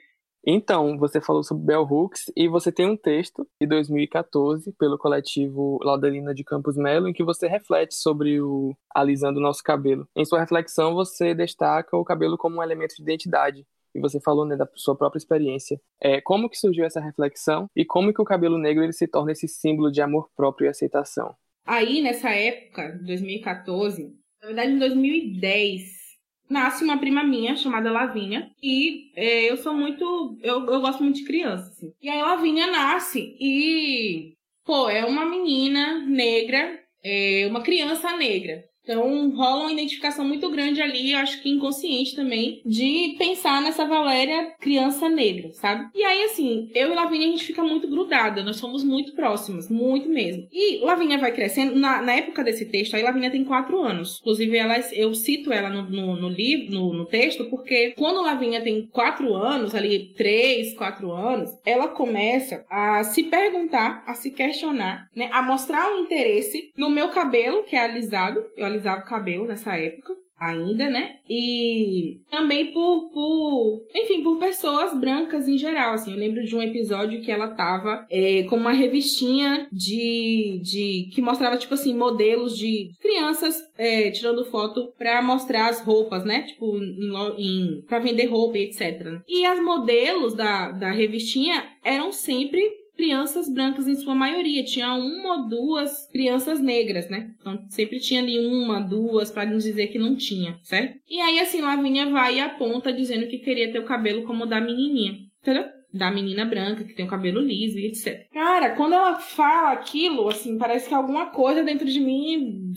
[0.45, 5.79] Então, você falou sobre Bell Hooks e você tem um texto de 2014 pelo coletivo
[5.81, 10.05] Laudelina de Campos Melo em que você reflete sobre o alisando o nosso cabelo.
[10.13, 13.65] Em sua reflexão, você destaca o cabelo como um elemento de identidade.
[13.95, 15.79] E você falou né, da sua própria experiência.
[16.01, 19.31] É, como que surgiu essa reflexão e como que o cabelo negro ele se torna
[19.31, 21.35] esse símbolo de amor próprio e aceitação?
[21.65, 26.03] Aí, nessa época, 2014, na verdade, em 2010,
[26.49, 31.17] nasce uma prima minha chamada Lavínia e é, eu sou muito eu, eu gosto muito
[31.17, 31.93] de criança assim.
[32.01, 34.33] e aí Lavínia nasce e
[34.65, 40.81] pô é uma menina negra é uma criança negra Então rola uma identificação muito grande
[40.81, 45.89] ali, eu acho que inconsciente também, de pensar nessa Valéria criança negra, sabe?
[45.95, 49.69] E aí, assim, eu e Lavínia a gente fica muito grudada, nós somos muito próximas,
[49.69, 50.47] muito mesmo.
[50.51, 54.19] E Lavínia vai crescendo, na, na época desse texto, aí Lavínia tem quatro anos.
[54.21, 58.61] Inclusive, ela, eu cito ela no, no, no livro, no, no, texto, porque quando Lavínia
[58.61, 65.07] tem quatro anos, ali, três, quatro anos, ela começa a se perguntar, a se questionar,
[65.15, 65.29] né?
[65.31, 68.43] A mostrar um interesse no meu cabelo, que é alisado.
[68.57, 70.13] Eu alisava o cabelo nessa época
[70.43, 71.15] ainda, né?
[71.30, 76.11] E também por, por, enfim, por pessoas brancas em geral, assim.
[76.11, 81.21] Eu lembro de um episódio que ela tava é, com uma revistinha de, de que
[81.21, 86.41] mostrava, tipo assim, modelos de crianças é, tirando foto pra mostrar as roupas, né?
[86.43, 89.21] Tipo, em, em, pra vender roupa e etc.
[89.28, 94.63] E as modelos da, da revistinha eram sempre crianças brancas em sua maioria.
[94.63, 97.31] Tinha uma ou duas crianças negras, né?
[97.39, 100.99] Então sempre tinha ali uma, duas, para não dizer que não tinha, certo?
[101.09, 104.47] E aí, assim, Lavínia vai e aponta dizendo que queria ter o cabelo como o
[104.47, 105.65] da menininha, entendeu?
[105.93, 108.27] Da menina branca, que tem o cabelo liso e etc.
[108.31, 112.71] Cara, quando ela fala aquilo, assim, parece que alguma coisa dentro de mim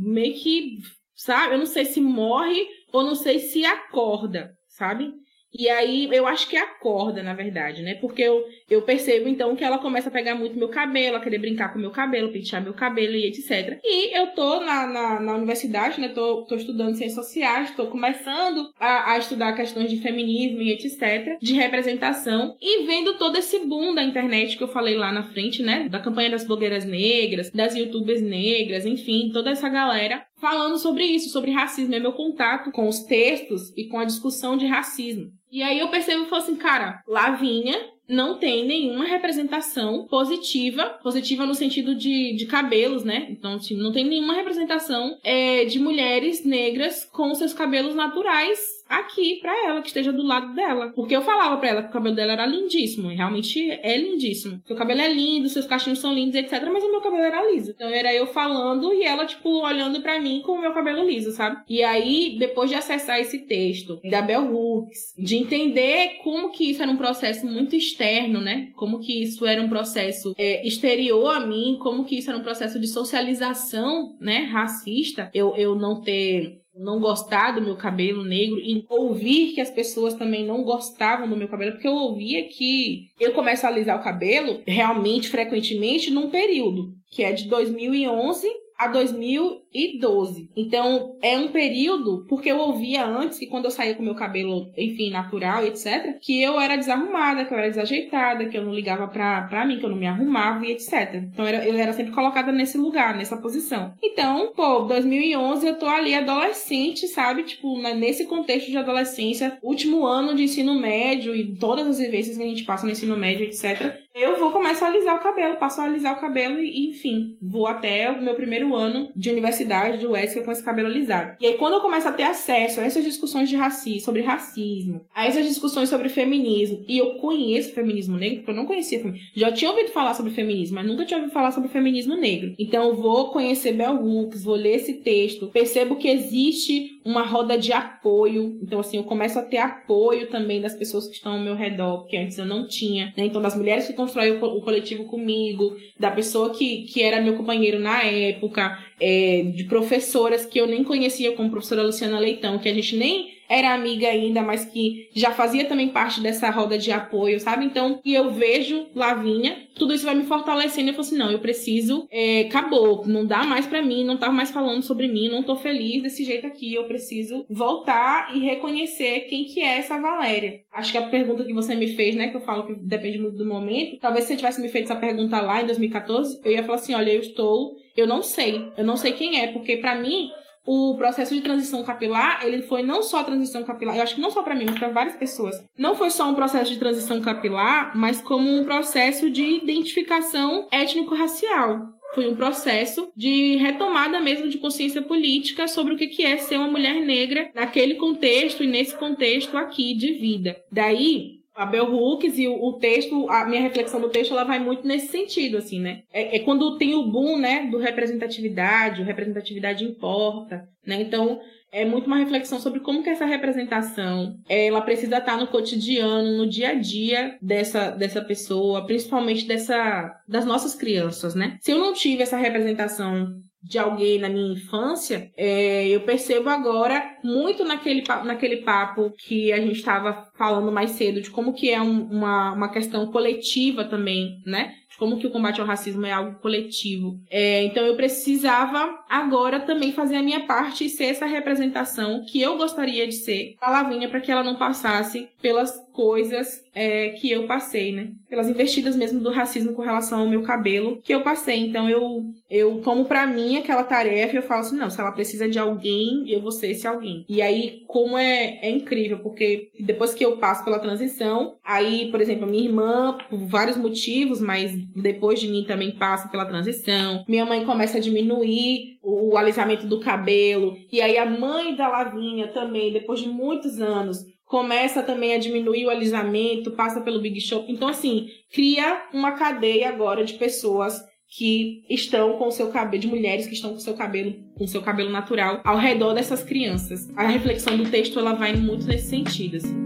[0.00, 0.78] meio que,
[1.14, 1.54] sabe?
[1.54, 5.12] Eu não sei se morre ou não sei se acorda, sabe?
[5.58, 7.94] E aí eu acho que acorda, na verdade, né?
[7.94, 11.38] Porque eu, eu percebo então que ela começa a pegar muito meu cabelo, a querer
[11.38, 13.78] brincar com meu cabelo, pentear meu cabelo e etc.
[13.82, 16.08] E eu tô na, na, na universidade, né?
[16.08, 21.38] Tô, tô estudando ciências sociais, tô começando a, a estudar questões de feminismo e etc.
[21.40, 22.56] De representação.
[22.60, 25.88] E vendo todo esse boom da internet que eu falei lá na frente, né?
[25.88, 31.30] Da campanha das blogueiras negras, das youtubers negras, enfim, toda essa galera falando sobre isso,
[31.30, 31.94] sobre racismo.
[31.94, 35.30] É meu contato com os textos e com a discussão de racismo.
[35.50, 41.44] E aí eu percebo e falo assim, cara, Lavinha não tem nenhuma representação positiva, positiva
[41.44, 43.26] no sentido de, de cabelos, né?
[43.30, 49.40] Então, assim, não tem nenhuma representação é, de mulheres negras com seus cabelos naturais aqui
[49.40, 50.92] para ela, que esteja do lado dela.
[50.94, 54.62] Porque eu falava para ela que o cabelo dela era lindíssimo, e realmente é lindíssimo.
[54.64, 56.62] Seu cabelo é lindo, seus cachinhos são lindos, etc.
[56.72, 57.72] Mas o meu cabelo era liso.
[57.72, 61.32] Então era eu falando e ela, tipo, olhando para mim com o meu cabelo liso,
[61.32, 61.62] sabe?
[61.68, 66.82] E aí, depois de acessar esse texto da Bell Hooks, de entender como que isso
[66.82, 68.70] era um processo muito externo, né?
[68.74, 72.42] Como que isso era um processo é, exterior a mim, como que isso era um
[72.42, 74.40] processo de socialização, né?
[74.44, 79.70] Racista, eu, eu não ter não gostar do meu cabelo negro e ouvir que as
[79.70, 83.98] pessoas também não gostavam do meu cabelo, porque eu ouvia que eu começo a alisar
[83.98, 88.46] o cabelo realmente, frequentemente, num período que é de 2011
[88.78, 90.50] a 2012.
[90.56, 94.70] Então, é um período, porque eu ouvia antes que quando eu saía com meu cabelo,
[94.76, 99.08] enfim, natural, etc., que eu era desarrumada, que eu era desajeitada, que eu não ligava
[99.08, 101.14] pra, pra mim, que eu não me arrumava e etc.
[101.14, 103.94] Então, eu era sempre colocada nesse lugar, nessa posição.
[104.02, 107.44] Então, pô, 2011 eu tô ali adolescente, sabe?
[107.44, 112.42] Tipo, nesse contexto de adolescência, último ano de ensino médio e todas as vivências que
[112.42, 115.78] a gente passa no ensino médio, etc eu vou começar a alisar o cabelo, passo
[115.78, 120.06] a alisar o cabelo e, enfim, vou até o meu primeiro ano de universidade, de
[120.06, 121.36] UESC, com esse cabelo alisado.
[121.38, 125.04] E aí, quando eu começo a ter acesso a essas discussões de racismo, sobre racismo,
[125.14, 129.28] a essas discussões sobre feminismo, e eu conheço feminismo negro, porque eu não conhecia feminismo.
[129.34, 132.54] Já tinha ouvido falar sobre feminismo, mas nunca tinha ouvido falar sobre feminismo negro.
[132.58, 137.56] Então, eu vou conhecer Bell Hooks, vou ler esse texto, percebo que existe uma roda
[137.56, 138.58] de apoio.
[138.60, 142.00] Então, assim, eu começo a ter apoio também das pessoas que estão ao meu redor,
[142.00, 143.14] porque antes eu não tinha.
[143.16, 143.26] Né?
[143.26, 147.78] Então, das mulheres que constrói o, coletivo comigo, da pessoa que, que era meu companheiro
[147.78, 152.74] na época, é, de professoras que eu nem conhecia, como professora Luciana Leitão, que a
[152.74, 157.38] gente nem era amiga ainda, mas que já fazia também parte dessa roda de apoio,
[157.40, 157.64] sabe?
[157.64, 160.90] Então, e eu vejo Lavinha, tudo isso vai me fortalecendo.
[160.90, 164.30] Eu falo assim: não, eu preciso, é, acabou, não dá mais para mim, não tá
[164.30, 166.74] mais falando sobre mim, não tô feliz desse jeito aqui.
[166.74, 170.60] Eu preciso voltar e reconhecer quem que é essa Valéria.
[170.72, 173.36] Acho que a pergunta que você me fez, né, que eu falo que depende muito
[173.36, 176.64] do momento, talvez se você tivesse me feito essa pergunta lá em 2014, eu ia
[176.64, 179.94] falar assim: olha, eu estou, eu não sei, eu não sei quem é, porque para
[179.94, 180.30] mim
[180.66, 184.30] o processo de transição capilar, ele foi não só transição capilar, eu acho que não
[184.30, 185.54] só para mim, mas para várias pessoas.
[185.78, 191.94] Não foi só um processo de transição capilar, mas como um processo de identificação étnico-racial.
[192.14, 196.70] Foi um processo de retomada mesmo de consciência política sobre o que é ser uma
[196.70, 200.56] mulher negra naquele contexto e nesse contexto aqui de vida.
[200.72, 204.58] Daí, a Bell Hooks e o, o, texto, a minha reflexão do texto, ela vai
[204.58, 206.02] muito nesse sentido, assim, né?
[206.12, 211.00] É, é, quando tem o boom, né, do representatividade, o representatividade importa, né?
[211.00, 211.40] Então,
[211.72, 216.48] é muito uma reflexão sobre como que essa representação, ela precisa estar no cotidiano, no
[216.48, 221.56] dia a dia dessa, dessa pessoa, principalmente dessa, das nossas crianças, né?
[221.60, 227.18] Se eu não tive essa representação de alguém na minha infância, é, eu percebo agora
[227.24, 231.82] muito naquele, naquele papo que a gente estava falando mais cedo, de como que é
[231.82, 234.72] um, uma, uma questão coletiva também, né?
[234.98, 237.18] Como que o combate ao racismo é algo coletivo.
[237.30, 242.40] É, então eu precisava agora também fazer a minha parte e ser essa representação que
[242.40, 247.30] eu gostaria de ser a Lavínia para que ela não passasse pelas coisas é, que
[247.30, 248.10] eu passei, né?
[248.28, 251.58] Pelas investidas mesmo do racismo com relação ao meu cabelo que eu passei.
[251.60, 255.10] Então eu eu tomo para mim aquela tarefa e eu falo assim, não, se ela
[255.10, 257.24] precisa de alguém, eu vou ser esse alguém.
[257.28, 262.20] E aí como é, é incrível, porque depois que eu passo pela transição, aí, por
[262.20, 267.24] exemplo, minha irmã, por vários motivos, mas depois de mim também passa pela transição.
[267.28, 270.76] Minha mãe começa a diminuir o, o alisamento do cabelo.
[270.90, 275.86] E aí a mãe da Lavinha também, depois de muitos anos, começa também a diminuir
[275.86, 277.70] o alisamento, passa pelo Big Shop.
[277.70, 283.46] Então, assim, cria uma cadeia agora de pessoas que estão com seu cabelo, de mulheres
[283.46, 287.08] que estão com seu cabelo, com seu cabelo natural, ao redor dessas crianças.
[287.16, 289.56] A reflexão do texto ela vai muito nesse sentido.
[289.56, 289.85] Assim.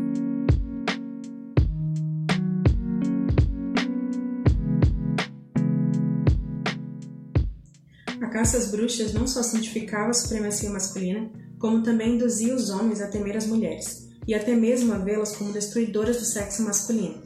[8.30, 11.28] A caça às bruxas não só santificava a supremacia masculina,
[11.58, 15.52] como também induzia os homens a temer as mulheres e até mesmo a vê-las como
[15.52, 17.20] destruidoras do sexo masculino.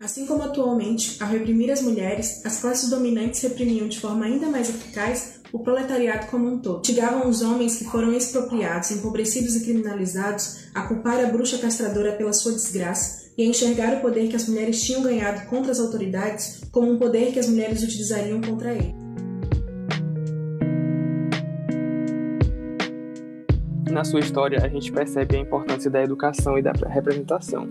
[0.00, 4.68] Assim como atualmente, ao reprimir as mulheres, as classes dominantes reprimiam de forma ainda mais
[4.68, 6.82] eficaz o proletariado como um todo.
[6.82, 12.32] Tigavam os homens que foram expropriados, empobrecidos e criminalizados a culpar a bruxa castradora pela
[12.32, 16.60] sua desgraça e a enxergar o poder que as mulheres tinham ganhado contra as autoridades
[16.70, 19.03] como um poder que as mulheres utilizariam contra ele.
[23.94, 27.68] Na sua história, a gente percebe a importância da educação e da representação.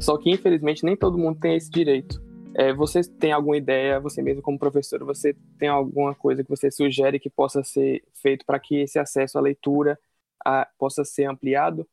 [0.00, 2.22] Só que, infelizmente, nem todo mundo tem esse direito.
[2.54, 6.70] É, você tem alguma ideia, você mesmo como professor, você tem alguma coisa que você
[6.70, 9.98] sugere que possa ser feito para que esse acesso à leitura
[10.42, 11.86] a, possa ser ampliado?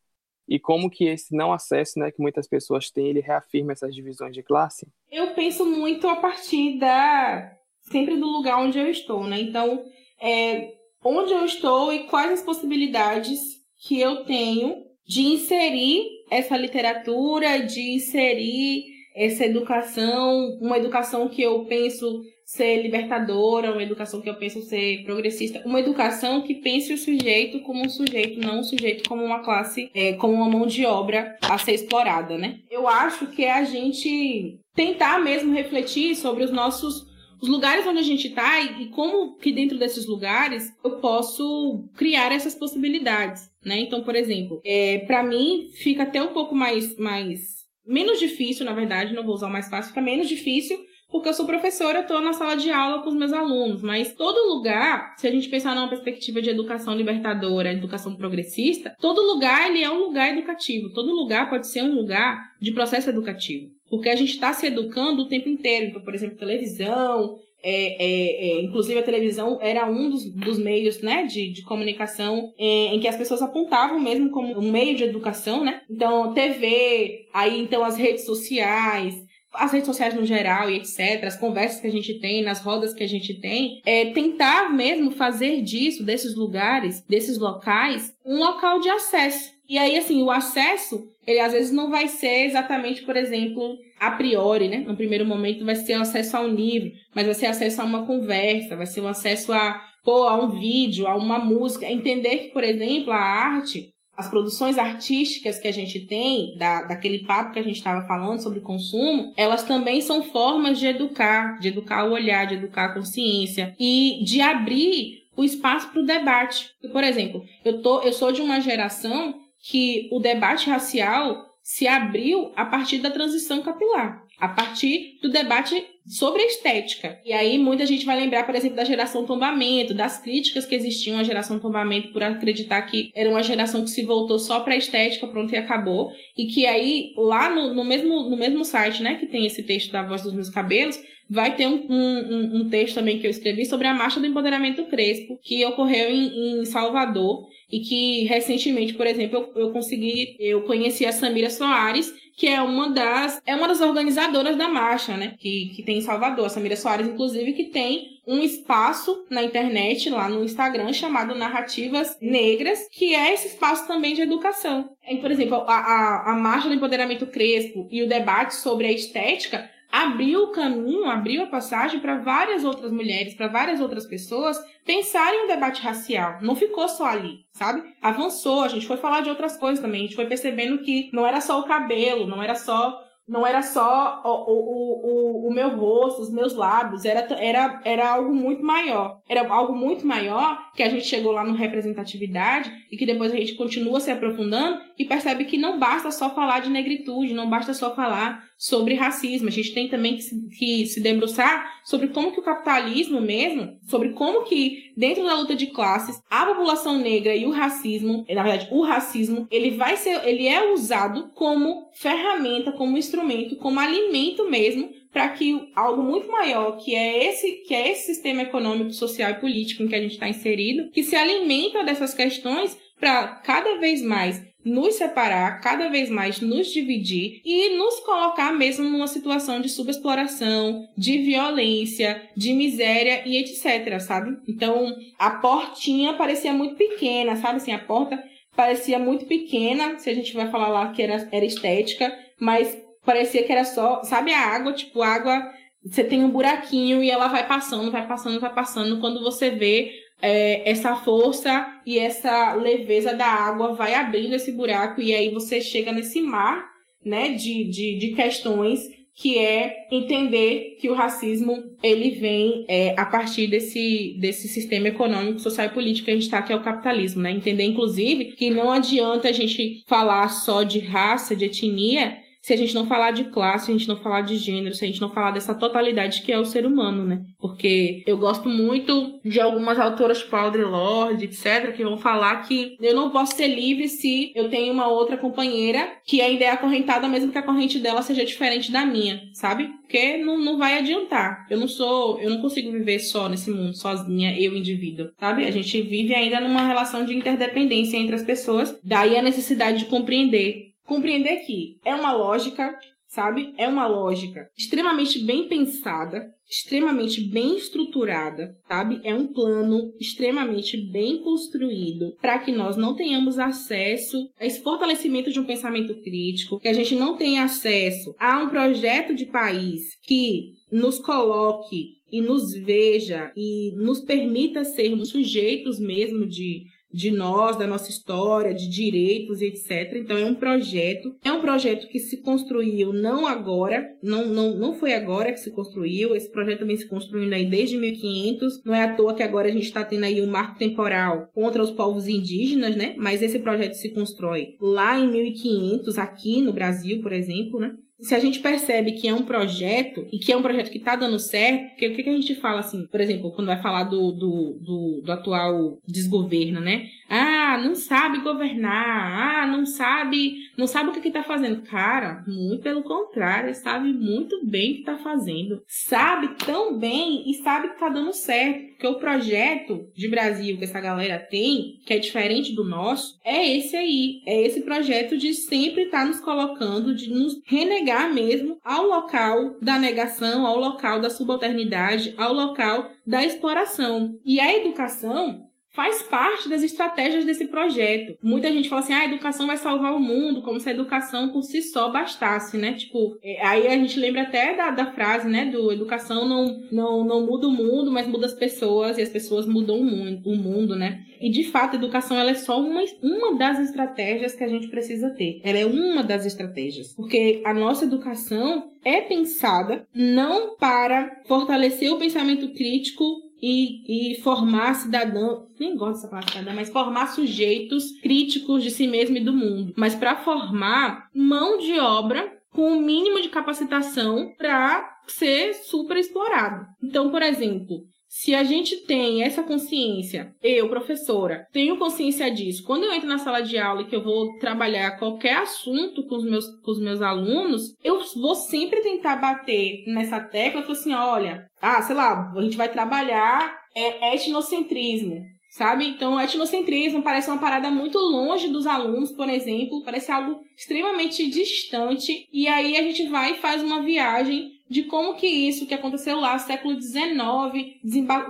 [0.47, 4.34] E como que esse não acesso, né, que muitas pessoas têm, ele reafirma essas divisões
[4.34, 4.88] de classe?
[5.11, 7.51] Eu penso muito a partir da
[7.82, 9.41] sempre do lugar onde eu estou, né?
[9.41, 9.84] Então,
[10.21, 17.59] é, onde eu estou e quais as possibilidades que eu tenho de inserir essa literatura,
[17.59, 18.83] de inserir
[19.15, 25.03] essa educação, uma educação que eu penso ser libertadora, uma educação que eu penso ser
[25.03, 29.43] progressista, uma educação que pense o sujeito como um sujeito, não o sujeito como uma
[29.43, 32.59] classe, é, como uma mão de obra a ser explorada, né?
[32.69, 37.99] Eu acho que é a gente tentar mesmo refletir sobre os nossos os lugares onde
[37.99, 43.79] a gente está e, como que dentro desses lugares eu posso criar essas possibilidades, né?
[43.79, 48.73] Então, por exemplo, é, para mim fica até um pouco mais, mais menos difícil, na
[48.73, 50.77] verdade, não vou usar o mais fácil, fica menos difícil
[51.15, 54.53] porque eu sou professora, estou na sala de aula com os meus alunos, mas todo
[54.53, 59.83] lugar, se a gente pensar numa perspectiva de educação libertadora, educação progressista, todo lugar ele
[59.83, 63.74] é um lugar educativo, todo lugar pode ser um lugar de processo educativo.
[63.89, 65.88] Porque a gente está se educando o tempo inteiro.
[65.88, 71.01] Então, por exemplo, televisão, é, é, é, inclusive a televisão era um dos, dos meios
[71.01, 74.95] né, de, de comunicação em, é, em, que as pessoas apontavam mesmo como um meio
[74.95, 75.81] de educação, né?
[75.89, 79.15] Então, TV, aí então as redes sociais,
[79.51, 82.93] as redes sociais no geral e etc., as conversas que a gente tem, nas rodas
[82.93, 88.79] que a gente tem, é tentar mesmo fazer disso, desses lugares, desses locais, um local
[88.79, 89.55] de acesso.
[89.68, 94.11] E aí, assim, o acesso, ele às vezes não vai ser exatamente, por exemplo, a
[94.11, 94.78] priori, né?
[94.78, 98.05] No primeiro momento vai ser acesso a um livro, mas vai ser acesso a uma
[98.05, 101.89] conversa, vai ser o acesso a, pô, a um vídeo, a uma música.
[101.89, 107.26] Entender que, por exemplo, a arte, as produções artísticas que a gente tem, da, daquele
[107.26, 111.70] papo que a gente estava falando sobre consumo, elas também são formas de educar, de
[111.70, 116.70] educar o olhar, de educar a consciência e de abrir o espaço para o debate.
[116.91, 122.51] Por exemplo, eu, tô, eu sou de uma geração que o debate racial se abriu
[122.55, 127.20] a partir da transição capilar, a partir do debate sobre a estética.
[127.26, 131.18] E aí muita gente vai lembrar, por exemplo, da geração tombamento, das críticas que existiam
[131.18, 134.78] à geração tombamento por acreditar que era uma geração que se voltou só para a
[134.78, 139.16] estética, pronto e acabou, e que aí lá no, no, mesmo no mesmo site, né,
[139.16, 140.99] que tem esse texto da voz dos meus cabelos,
[141.30, 144.86] vai ter um, um, um texto também que eu escrevi sobre a marcha do empoderamento
[144.86, 150.62] crespo que ocorreu em, em Salvador e que recentemente, por exemplo, eu, eu consegui, eu
[150.62, 155.36] conheci a Samira Soares, que é uma das é uma das organizadoras da marcha, né?
[155.38, 156.45] Que, que tem em Salvador.
[156.45, 162.17] A Samira Soares, inclusive, que tem um espaço na internet, lá no Instagram, chamado Narrativas
[162.19, 164.89] Negras, que é esse espaço também de educação.
[165.21, 169.69] Por exemplo, a, a, a marcha do empoderamento crespo e o debate sobre a estética
[169.91, 175.43] abriu o caminho, abriu a passagem para várias outras mulheres, para várias outras pessoas pensarem
[175.43, 176.39] um debate racial.
[176.41, 177.83] Não ficou só ali, sabe?
[178.01, 181.25] Avançou, a gente foi falar de outras coisas também, a gente foi percebendo que não
[181.25, 185.76] era só o cabelo, não era só não era só o, o, o, o meu
[185.76, 189.19] rosto, os meus lábios, era, era, era algo muito maior.
[189.28, 193.36] Era algo muito maior que a gente chegou lá no representatividade e que depois a
[193.36, 197.73] gente continua se aprofundando e percebe que não basta só falar de negritude, não basta
[197.73, 199.47] só falar sobre racismo.
[199.47, 203.77] A gente tem também que se, que se debruçar sobre como que o capitalismo mesmo,
[203.83, 208.43] sobre como que dentro da luta de classes, a população negra e o racismo, na
[208.43, 214.49] verdade, o racismo, ele vai ser, ele é usado como ferramenta, como instrumento, como alimento
[214.49, 219.31] mesmo para que algo muito maior, que é esse, que é esse sistema econômico, social
[219.31, 223.77] e político em que a gente está inserido, que se alimenta dessas questões para cada
[223.77, 229.61] vez mais nos separar, cada vez mais nos dividir e nos colocar mesmo numa situação
[229.61, 234.36] de subexploração, de violência, de miséria e etc, sabe?
[234.47, 237.57] Então, a portinha parecia muito pequena, sabe?
[237.57, 238.22] Assim, a porta
[238.55, 243.43] parecia muito pequena, se a gente vai falar lá que era, era estética, mas parecia
[243.43, 245.51] que era só, sabe a água, tipo, água,
[245.86, 249.91] você tem um buraquinho e ela vai passando, vai passando, vai passando, quando você vê
[250.22, 255.61] é, essa força e essa leveza da água vai abrindo esse buraco e aí você
[255.61, 256.66] chega nesse mar,
[257.03, 263.05] né, de, de, de questões que é entender que o racismo ele vem é, a
[263.05, 266.63] partir desse, desse sistema econômico, social e político que a gente está, que é o
[266.63, 267.32] capitalismo, né?
[267.32, 272.58] Entender, inclusive, que não adianta a gente falar só de raça, de etnia, se a
[272.58, 275.02] gente não falar de classe, se a gente não falar de gênero, se a gente
[275.02, 277.24] não falar dessa totalidade que é o ser humano, né?
[277.39, 282.78] Porque eu gosto muito de algumas autoras, tipo Audre Lorde, etc., que vão falar que
[282.80, 287.08] eu não posso ser livre se eu tenho uma outra companheira que ainda é acorrentada,
[287.08, 289.68] mesmo que a corrente dela seja diferente da minha, sabe?
[289.82, 291.48] Porque não, não vai adiantar.
[291.50, 295.46] Eu não sou, eu não consigo viver só nesse mundo, sozinha, eu indivíduo, sabe?
[295.46, 299.86] A gente vive ainda numa relação de interdependência entre as pessoas, daí a necessidade de
[299.86, 302.77] compreender compreender que é uma lógica,
[303.07, 303.53] sabe?
[303.57, 308.99] É uma lógica extremamente bem pensada, extremamente bem estruturada, sabe?
[309.03, 315.31] É um plano extremamente bem construído para que nós não tenhamos acesso a esse fortalecimento
[315.31, 319.95] de um pensamento crítico, que a gente não tenha acesso a um projeto de país
[320.03, 326.63] que nos coloque e nos veja e nos permita sermos sujeitos mesmo de
[326.96, 329.98] de nós, da nossa história, de direitos e etc.
[329.98, 334.74] Então é um projeto, é um projeto que se construiu não agora, não, não, não
[334.74, 338.84] foi agora que se construiu, esse projeto também se construindo aí desde 1500, não é
[338.84, 342.08] à toa que agora a gente está tendo aí um marco temporal contra os povos
[342.08, 342.96] indígenas, né?
[342.98, 347.76] Mas esse projeto se constrói lá em 1500, aqui no Brasil, por exemplo, né?
[348.00, 350.96] Se a gente percebe que é um projeto e que é um projeto que está
[350.96, 353.86] dando certo, porque o que, que, a gente fala assim, por exemplo, quando vai falar
[353.86, 356.88] do, do, do, do atual desgoverno, né?
[357.10, 359.43] Ah, não sabe governar.
[359.43, 361.62] Ah, não sabe, não sabe o que está fazendo.
[361.64, 365.62] Cara, muito pelo contrário, sabe muito bem o que está fazendo.
[365.68, 368.66] Sabe tão bem e sabe que está dando certo.
[368.76, 373.56] Porque o projeto de Brasil que essa galera tem, que é diferente do nosso, é
[373.58, 374.22] esse aí.
[374.26, 379.58] É esse projeto de sempre estar tá nos colocando, de nos renegar mesmo ao local
[379.62, 384.20] da negação, ao local da subalternidade, ao local da exploração.
[384.26, 385.45] E a educação
[385.76, 388.17] faz parte das estratégias desse projeto.
[388.23, 391.30] Muita gente fala assim, ah, a educação vai salvar o mundo, como se a educação
[391.30, 392.73] por si só bastasse, né?
[392.73, 397.03] Tipo, é, aí a gente lembra até da, da frase, né, do educação não, não,
[397.03, 400.36] não muda o mundo, mas muda as pessoas, e as pessoas mudam o mundo, o
[400.36, 401.03] mundo, né?
[401.19, 404.67] E de fato, a educação ela é só uma, uma das estratégias que a gente
[404.67, 405.41] precisa ter.
[405.43, 406.93] Ela é uma das estratégias.
[406.93, 414.73] Porque a nossa educação é pensada não para fortalecer o pensamento crítico e, e formar
[414.75, 419.33] cidadão, nem gosto dessa palavra cidadão, mas formar sujeitos críticos de si mesmo e do
[419.33, 425.97] mundo, mas para formar mão de obra com o mínimo de capacitação para ser super
[425.97, 426.65] explorado.
[426.81, 427.83] Então, por exemplo,
[428.18, 433.18] se a gente tem essa consciência, eu, professora, tenho consciência disso, quando eu entro na
[433.18, 436.80] sala de aula e que eu vou trabalhar qualquer assunto com os meus, com os
[436.80, 441.93] meus alunos, eu vou sempre tentar bater nessa tecla e falar assim: olha, ah, sei
[441.93, 445.22] lá, a gente vai trabalhar é, etnocentrismo.
[445.49, 445.86] Sabe?
[445.88, 451.30] Então, o etnocentrismo parece uma parada muito longe dos alunos, por exemplo, parece algo extremamente
[451.30, 452.28] distante.
[452.32, 456.20] E aí a gente vai e faz uma viagem de como que isso que aconteceu
[456.20, 457.78] lá, século XIX,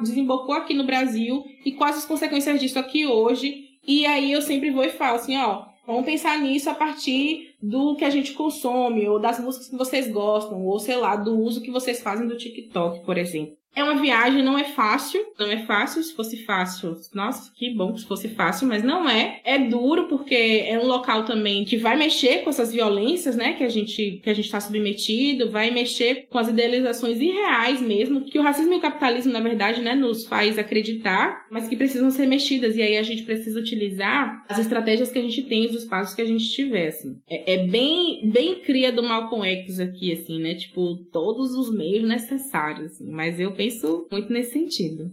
[0.02, 3.70] desembocou aqui no Brasil e quais as consequências disso aqui hoje.
[3.88, 7.96] E aí eu sempre vou e falo assim, ó, Vamos pensar nisso a partir do
[7.96, 11.62] que a gente consome, ou das músicas que vocês gostam, ou sei lá, do uso
[11.62, 13.56] que vocês fazem do TikTok, por exemplo.
[13.76, 16.02] É uma viagem, não é fácil, não é fácil.
[16.02, 19.42] Se fosse fácil, nossa, que bom se fosse fácil, mas não é.
[19.44, 23.64] É duro porque é um local também que vai mexer com essas violências, né, que
[23.64, 28.40] a gente que a gente está submetido, vai mexer com as idealizações irreais mesmo, que
[28.40, 32.26] o racismo e o capitalismo, na verdade, né, nos faz acreditar, mas que precisam ser
[32.26, 32.76] mexidas.
[32.78, 36.22] E aí a gente precisa utilizar as estratégias que a gente tem, os passos que
[36.22, 37.18] a gente tiver, assim.
[37.30, 42.08] É, é bem, bem cria do Malcolm X aqui, assim, né, tipo, todos os meios
[42.08, 43.10] necessários, assim.
[43.10, 45.12] Mas eu penso penso muito nesse sentido.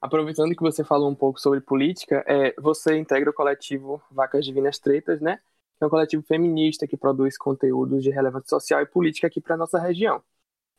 [0.00, 4.78] Aproveitando que você falou um pouco sobre política, é, você integra o coletivo Vacas Divinas
[4.78, 5.38] Tretas, né?
[5.78, 9.56] Que é um coletivo feminista que produz conteúdos de relevância social e política aqui para
[9.56, 10.22] nossa região.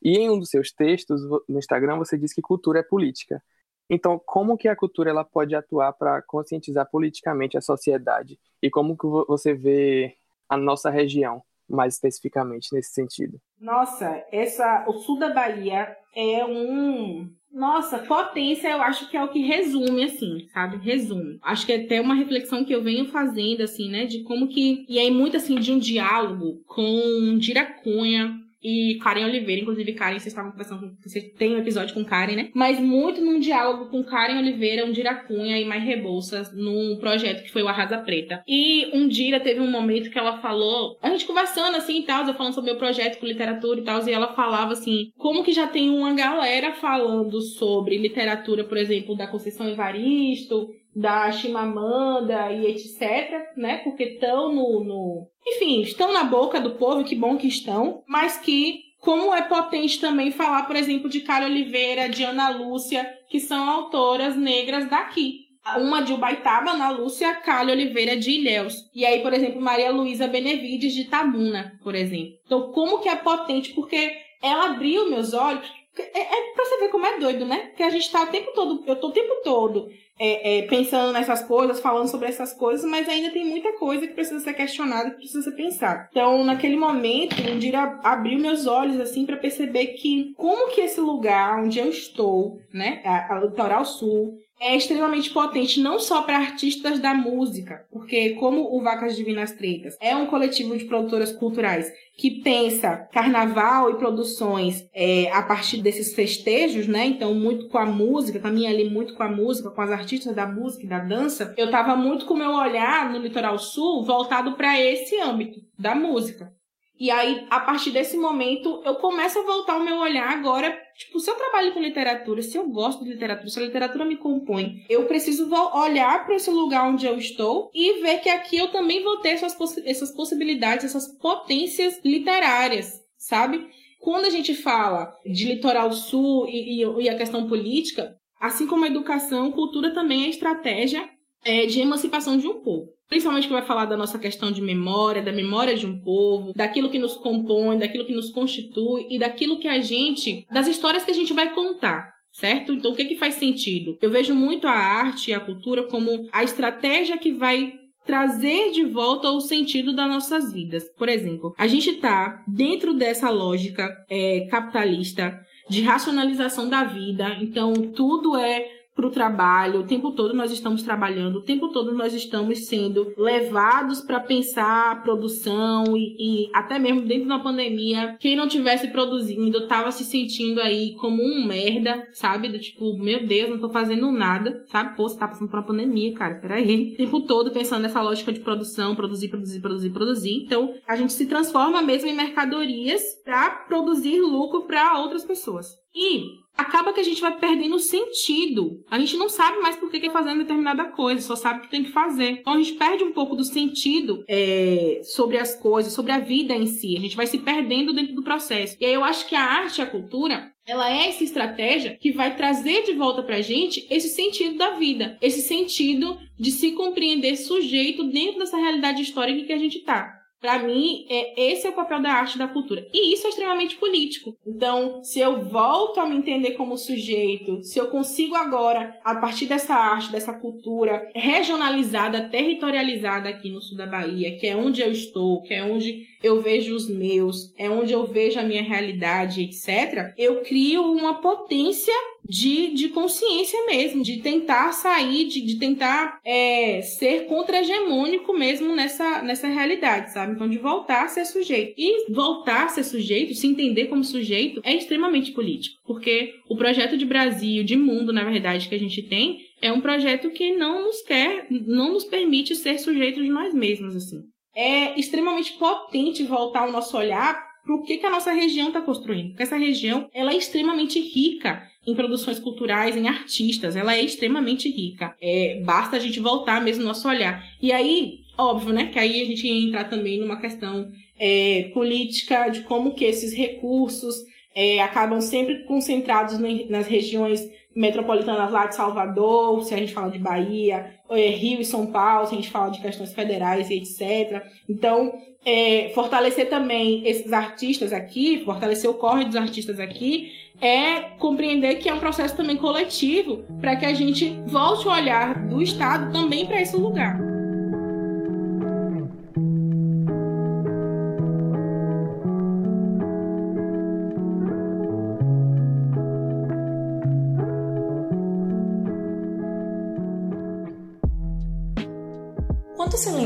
[0.02, 3.42] E em um dos seus textos no Instagram você diz que cultura é política.
[3.90, 8.38] Então, como que a cultura ela pode atuar para conscientizar politicamente a sociedade?
[8.62, 10.18] E como que você vê
[10.50, 13.40] a nossa região, mais especificamente, nesse sentido?
[13.60, 17.30] Nossa, essa, o sul da Bahia é um.
[17.52, 20.78] Nossa, potência eu acho que é o que resume, assim, sabe?
[20.78, 21.40] Resume.
[21.42, 24.06] Acho que é até uma reflexão que eu venho fazendo, assim, né?
[24.06, 24.86] De como que.
[24.88, 29.62] E aí, muito assim, de um diálogo com Dira Cunha, e Karen Oliveira.
[29.62, 32.50] Inclusive, Karen, vocês estavam conversando, você tem um episódio com Karen, né?
[32.54, 37.52] Mas muito num diálogo com Karen Oliveira, um Cunha e Mai Rebouças, num projeto que
[37.52, 38.44] foi o Arrasa Preta.
[38.48, 42.34] E dia teve um momento que ela falou, a gente conversando assim e tal, eu
[42.34, 45.68] falando sobre meu projeto com literatura e tal, e ela falava assim, como que já
[45.68, 53.56] tem uma galera falando sobre literatura, por exemplo, da Conceição Evaristo, da Chimamanda e etc,
[53.56, 53.78] né?
[53.84, 58.38] Porque estão no, no, Enfim, estão na boca do povo, que bom que estão, mas
[58.38, 63.40] que como é potente também falar, por exemplo, de Cara Oliveira, de Ana Lúcia, que
[63.40, 65.46] são autoras negras daqui.
[65.78, 68.90] Uma de Ubaitaba, Ana Lúcia, Cália Oliveira de Ilhéus.
[68.96, 72.34] E aí, por exemplo, Maria Luísa Benevides de Tabuna, por exemplo.
[72.46, 73.74] Então, como que é potente?
[73.74, 75.70] Porque ela abriu meus olhos.
[75.98, 77.72] É, é pra você ver como é doido, né?
[77.76, 79.90] Que a gente tá o tempo todo, eu tô o tempo todo
[80.20, 84.14] é, é, pensando nessas coisas, falando sobre essas coisas, mas ainda tem muita coisa que
[84.14, 86.08] precisa ser questionada, que precisa ser pensada.
[86.12, 91.00] Então, naquele momento, um dia abriu meus olhos assim para perceber que como que esse
[91.00, 96.38] lugar onde eu estou, né, a, a Litoral Sul, é extremamente potente, não só para
[96.38, 101.92] artistas da música, porque como o Vacas Divinas Tretas é um coletivo de produtoras culturais
[102.18, 107.06] que pensa carnaval e produções é, a partir desses festejos, né?
[107.06, 110.48] Então, muito com a música, caminha ali muito com a música, com as artistas da
[110.48, 111.54] música e da dança.
[111.56, 115.94] Eu tava muito com o meu olhar no litoral sul voltado para esse âmbito da
[115.94, 116.52] música.
[117.00, 120.76] E aí, a partir desse momento, eu começo a voltar o meu olhar agora.
[120.98, 124.18] Tipo, se eu trabalho com literatura, se eu gosto de literatura, se a literatura me
[124.18, 128.72] compõe, eu preciso olhar para esse lugar onde eu estou e ver que aqui eu
[128.72, 133.68] também vou ter essas, poss essas possibilidades, essas potências literárias, sabe?
[134.00, 138.86] Quando a gente fala de litoral sul e, e, e a questão política, assim como
[138.86, 141.08] a educação, cultura também é estratégia
[141.46, 145.22] é, de emancipação de um povo principalmente que vai falar da nossa questão de memória,
[145.22, 149.60] da memória de um povo, daquilo que nos compõe, daquilo que nos constitui e daquilo
[149.60, 152.16] que a gente, das histórias que a gente vai contar.
[152.32, 152.72] Certo?
[152.72, 153.98] Então, o que, que faz sentido?
[154.00, 157.74] Eu vejo muito a arte e a cultura como a estratégia que vai
[158.08, 160.84] trazer de volta o sentido das nossas vidas.
[160.98, 165.38] Por exemplo, a gente está dentro dessa lógica é, capitalista
[165.70, 170.82] de racionalização da vida, então tudo é para o trabalho, o tempo todo nós estamos
[170.82, 176.80] trabalhando, o tempo todo nós estamos sendo levados para pensar a produção e, e, até
[176.80, 182.08] mesmo dentro da pandemia, quem não tivesse produzindo estava se sentindo aí como um merda,
[182.12, 182.50] sabe?
[182.50, 184.98] Do tipo, meu Deus, não tô fazendo nada, sabe?
[184.98, 186.94] Pô, você tá passando por uma pandemia, cara, peraí.
[186.94, 190.44] O tempo todo pensando nessa lógica de produção, produzir, produzir, produzir, produzir.
[190.44, 195.68] Então, a gente se transforma mesmo em mercadorias para produzir lucro para outras pessoas.
[195.94, 198.84] E acaba que a gente vai perdendo sentido.
[198.90, 201.84] A gente não sabe mais por que quer fazer determinada coisa, só sabe que tem
[201.84, 202.40] que fazer.
[202.40, 206.54] Então a gente perde um pouco do sentido é, sobre as coisas, sobre a vida
[206.54, 206.98] em si.
[206.98, 208.76] A gente vai se perdendo dentro do processo.
[208.80, 212.12] E aí eu acho que a arte e a cultura ela é essa estratégia que
[212.12, 217.38] vai trazer de volta pra gente esse sentido da vida, esse sentido de se compreender
[217.38, 220.17] sujeito dentro dessa realidade histórica que a gente tá.
[220.40, 222.88] Para mim, é, esse é o papel da arte e da cultura.
[222.94, 224.36] E isso é extremamente político.
[224.46, 229.48] Então, se eu volto a me entender como sujeito, se eu consigo agora, a partir
[229.48, 234.92] dessa arte, dessa cultura regionalizada, territorializada aqui no sul da Bahia, que é onde eu
[234.92, 239.42] estou, que é onde eu vejo os meus, é onde eu vejo a minha realidade,
[239.42, 241.94] etc., eu crio uma potência
[242.28, 249.22] de, de consciência mesmo, de tentar sair, de, de tentar é, ser contra-hegemônico mesmo nessa,
[249.22, 250.34] nessa realidade, sabe?
[250.34, 251.74] Então, de voltar a ser sujeito.
[251.78, 256.98] E voltar a ser sujeito, se entender como sujeito, é extremamente político, porque o projeto
[256.98, 260.86] de Brasil, de mundo, na verdade, que a gente tem, é um projeto que não
[260.86, 264.22] nos quer, não nos permite ser sujeitos de nós mesmos, assim.
[264.56, 268.82] É extremamente potente voltar o nosso olhar para o que, que a nossa região está
[268.82, 269.30] construindo.
[269.30, 274.70] Porque essa região ela é extremamente rica em produções culturais, em artistas, ela é extremamente
[274.70, 275.16] rica.
[275.22, 277.42] É, basta a gente voltar mesmo no nosso olhar.
[277.62, 282.62] E aí, óbvio, né, que aí a gente entra também numa questão é, política de
[282.62, 284.16] como que esses recursos
[284.56, 286.40] é, acabam sempre concentrados
[286.70, 291.66] nas regiões metropolitanas lá de Salvador, se a gente fala de Bahia, é, Rio e
[291.66, 294.44] São Paulo, se a gente fala de questões federais e etc.
[294.68, 295.14] Então,
[295.46, 301.88] é, fortalecer também esses artistas aqui, fortalecer o corre dos artistas aqui, é compreender que
[301.88, 306.48] é um processo também coletivo para que a gente volte o olhar do Estado também
[306.48, 307.37] para esse lugar.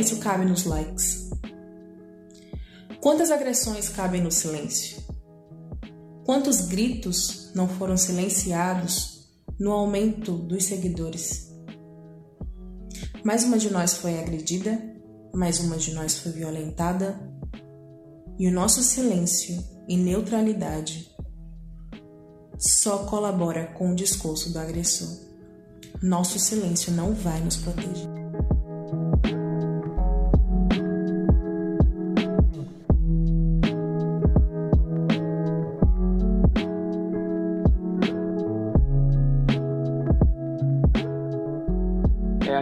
[0.02, 1.30] Silêncio cabe nos likes?
[3.02, 4.98] Quantas agressões cabem no silêncio?
[6.26, 9.30] Quantos gritos não foram silenciados
[9.60, 11.52] no aumento dos seguidores?
[13.24, 14.82] Mais uma de nós foi agredida,
[15.34, 17.20] mais uma de nós foi violentada,
[18.40, 21.12] e o nosso silêncio e neutralidade
[22.58, 25.10] só colabora com o discurso do agressor.
[26.02, 28.21] Nosso silêncio não vai nos proteger.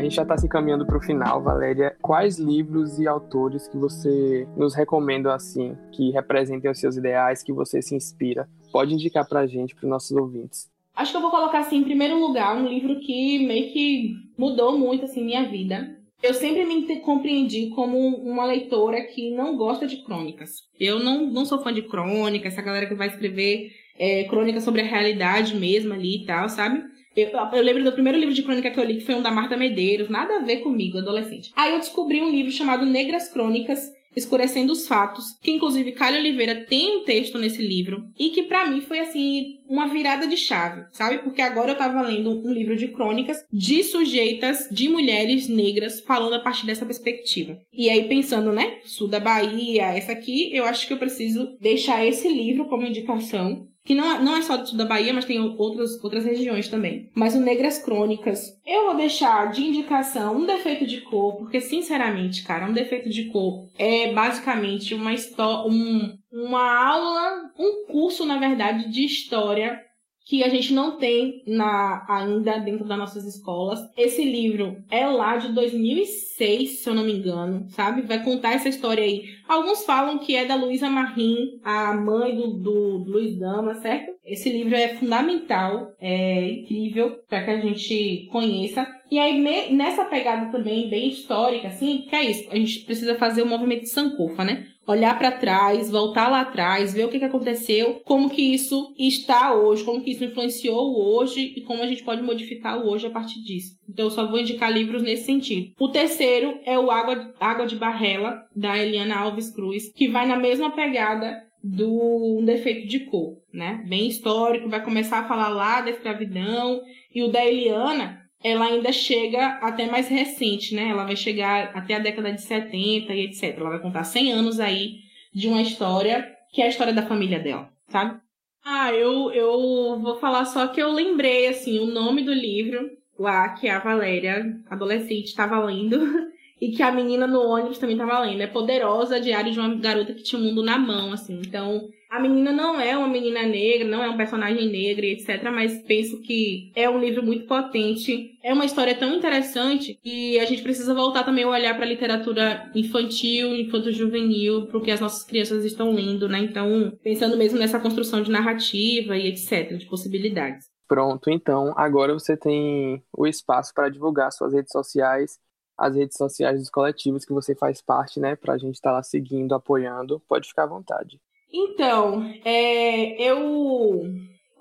[0.09, 1.95] Gente já está se caminhando para o final, Valéria.
[2.01, 7.53] Quais livros e autores que você nos recomenda assim, que representem os seus ideais, que
[7.53, 8.49] você se inspira?
[8.71, 10.67] Pode indicar para a gente, para os nossos ouvintes.
[10.95, 14.77] Acho que eu vou colocar assim, em primeiro lugar, um livro que meio que mudou
[14.77, 15.95] muito assim minha vida.
[16.21, 20.63] Eu sempre me compreendi como uma leitora que não gosta de crônicas.
[20.77, 24.81] Eu não, não sou fã de crônicas, essa galera que vai escrever é, crônicas sobre
[24.81, 26.83] a realidade mesmo ali e tal, sabe?
[27.21, 29.31] Eu, eu, lembro do primeiro livro de crônica que eu li, que foi um da
[29.31, 31.51] Marta Medeiros, nada a ver comigo, adolescente.
[31.55, 36.65] Aí eu descobri um livro chamado Negras Crônicas, Escurecendo os Fatos, que inclusive Caio Oliveira
[36.65, 40.85] tem um texto nesse livro, e que para mim foi assim, uma virada de chave,
[40.91, 41.19] sabe?
[41.19, 46.33] Porque agora eu tava lendo um livro de crônicas de sujeitas, de mulheres negras, falando
[46.33, 47.59] a partir dessa perspectiva.
[47.71, 52.03] E aí pensando, né, sul da Bahia, essa aqui, eu acho que eu preciso deixar
[52.03, 55.25] esse livro como indicação que não, é, não é só do sul da Bahia, mas
[55.25, 57.09] tem outras, outras regiões também.
[57.15, 62.43] Mas o Negras Crônicas, eu vou deixar de indicação um defeito de cor, porque sinceramente,
[62.43, 68.37] cara, um defeito de cor é basicamente uma história, um, uma aula, um curso, na
[68.37, 69.88] verdade, de história
[70.29, 73.79] que a gente não tem na, ainda dentro das nossas escolas.
[73.97, 78.03] Esse livro é lá de 2006, se eu não me engano, sabe?
[78.03, 79.23] Vai contar essa história aí.
[79.47, 84.11] Alguns falam que é da Luísa Marim, a mãe do, do, do Luiz Dama, certo?
[84.23, 88.87] Esse livro é fundamental, é incrível para que a gente conheça.
[89.09, 89.41] E aí,
[89.73, 93.81] nessa pegada também bem histórica, assim, que é isso, a gente precisa fazer o movimento
[93.81, 94.67] de Sankofa, né?
[94.89, 99.53] Olhar para trás, voltar lá atrás, ver o que, que aconteceu, como que isso está
[99.53, 103.11] hoje, como que isso influenciou hoje e como a gente pode modificar o hoje a
[103.11, 103.77] partir disso.
[103.87, 105.73] Então eu só vou indicar livros nesse sentido.
[105.79, 110.35] O terceiro é o Água, Água de Barrela, da Eliana Alves Cruz, que vai na
[110.35, 113.83] mesma pegada do defeito de cor, né?
[113.87, 116.81] Bem histórico, vai começar a falar lá da escravidão.
[117.13, 120.89] E o da Eliana ela ainda chega até mais recente, né?
[120.89, 123.57] Ela vai chegar até a década de 70 e etc.
[123.57, 124.99] Ela vai contar 100 anos aí
[125.33, 128.19] de uma história que é a história da família dela, sabe?
[128.63, 133.49] Ah, eu, eu vou falar só que eu lembrei, assim, o nome do livro lá
[133.49, 136.29] que a Valéria, adolescente, estava lendo
[136.61, 138.41] e que a menina no ônibus também estava lendo.
[138.41, 141.41] É Poderosa, Diário de uma Garota que tinha o mundo na mão, assim.
[141.45, 145.43] Então, a menina não é uma menina negra, não é um personagem negro, etc.
[145.53, 148.37] Mas penso que é um livro muito potente.
[148.43, 151.89] É uma história tão interessante e a gente precisa voltar também a olhar para a
[151.89, 156.39] literatura infantil, infanto-juvenil, porque as nossas crianças estão lendo, né?
[156.39, 160.67] Então, pensando mesmo nessa construção de narrativa e etc., de possibilidades.
[160.87, 165.37] Pronto, então agora você tem o espaço para divulgar suas redes sociais,
[165.77, 168.35] as redes sociais dos coletivos que você faz parte, né?
[168.35, 170.19] Para a gente estar tá lá seguindo, apoiando.
[170.27, 171.21] Pode ficar à vontade.
[171.51, 174.03] Então, é, eu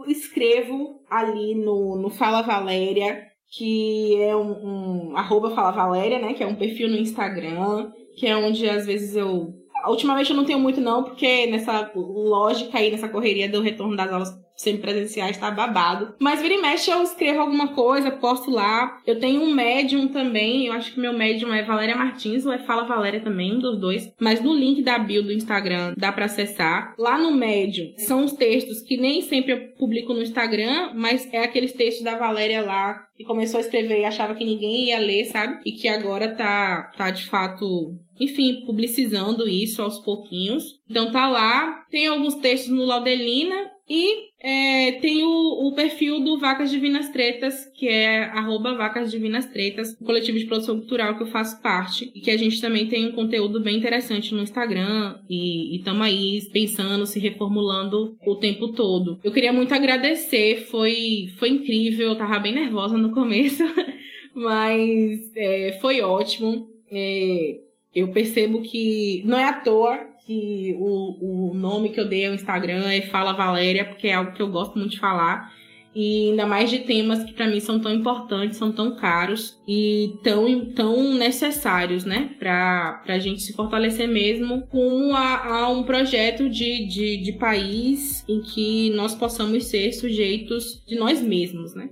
[0.06, 6.35] escrevo ali no, no Fala Valéria, que é um, um arroba Fala Valéria, né?
[6.35, 9.55] Que é um perfil no Instagram, que é onde às vezes eu.
[9.86, 14.12] Ultimamente eu não tenho muito, não, porque nessa lógica aí, nessa correria do retorno das
[14.12, 16.14] aulas semipresenciais tá babado.
[16.18, 19.01] Mas vira e mexe eu escrevo alguma coisa, posto lá.
[19.06, 22.59] Eu tenho um médium também, eu acho que meu médium é Valéria Martins ou é
[22.59, 24.12] Fala Valéria também, um dos dois.
[24.20, 26.94] Mas no link da bio do Instagram dá para acessar.
[26.98, 31.44] Lá no médium são os textos que nem sempre eu publico no Instagram, mas é
[31.44, 35.24] aqueles textos da Valéria lá que começou a escrever e achava que ninguém ia ler,
[35.26, 35.60] sabe?
[35.64, 40.80] E que agora tá, tá de fato enfim, publicizando isso aos pouquinhos.
[40.90, 41.85] Então tá lá.
[41.90, 47.66] Tem alguns textos no Laudelina e é, tem o, o, perfil do Vacas Divinas Tretas,
[47.74, 52.12] que é arroba Vacas Divinas Tretas, um coletivo de produção cultural que eu faço parte,
[52.15, 56.40] e que a gente também tem um conteúdo bem interessante no Instagram, e estamos aí
[56.52, 59.19] pensando, se reformulando o tempo todo.
[59.24, 63.65] Eu queria muito agradecer, foi, foi incrível, eu tava bem nervosa no começo,
[64.32, 66.69] mas é, foi ótimo.
[66.90, 67.59] É,
[67.93, 69.98] eu percebo que não é à toa
[70.28, 74.32] que o, o nome que eu dei ao Instagram é Fala Valéria, porque é algo
[74.32, 75.50] que eu gosto muito de falar.
[75.94, 80.12] E ainda mais de temas que para mim são tão importantes, são tão caros e
[80.22, 82.36] tão, tão necessários, né?
[82.38, 88.22] Pra, pra gente se fortalecer mesmo como a, a um projeto de, de, de país
[88.28, 91.88] em que nós possamos ser sujeitos de nós mesmos, né?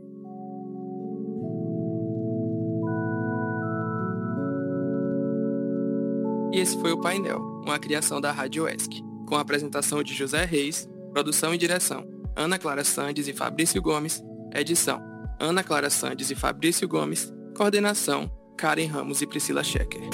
[6.57, 10.43] E esse foi o painel, uma criação da Rádio ESC, com a apresentação de José
[10.47, 12.03] Reis, produção e direção,
[12.35, 14.25] Ana Clara Sandes e Fabrício Gomes,
[14.55, 14.99] edição,
[15.39, 20.09] Ana Clara Sandes e Fabrício Gomes, coordenação, Karen Ramos e Priscila Schecker.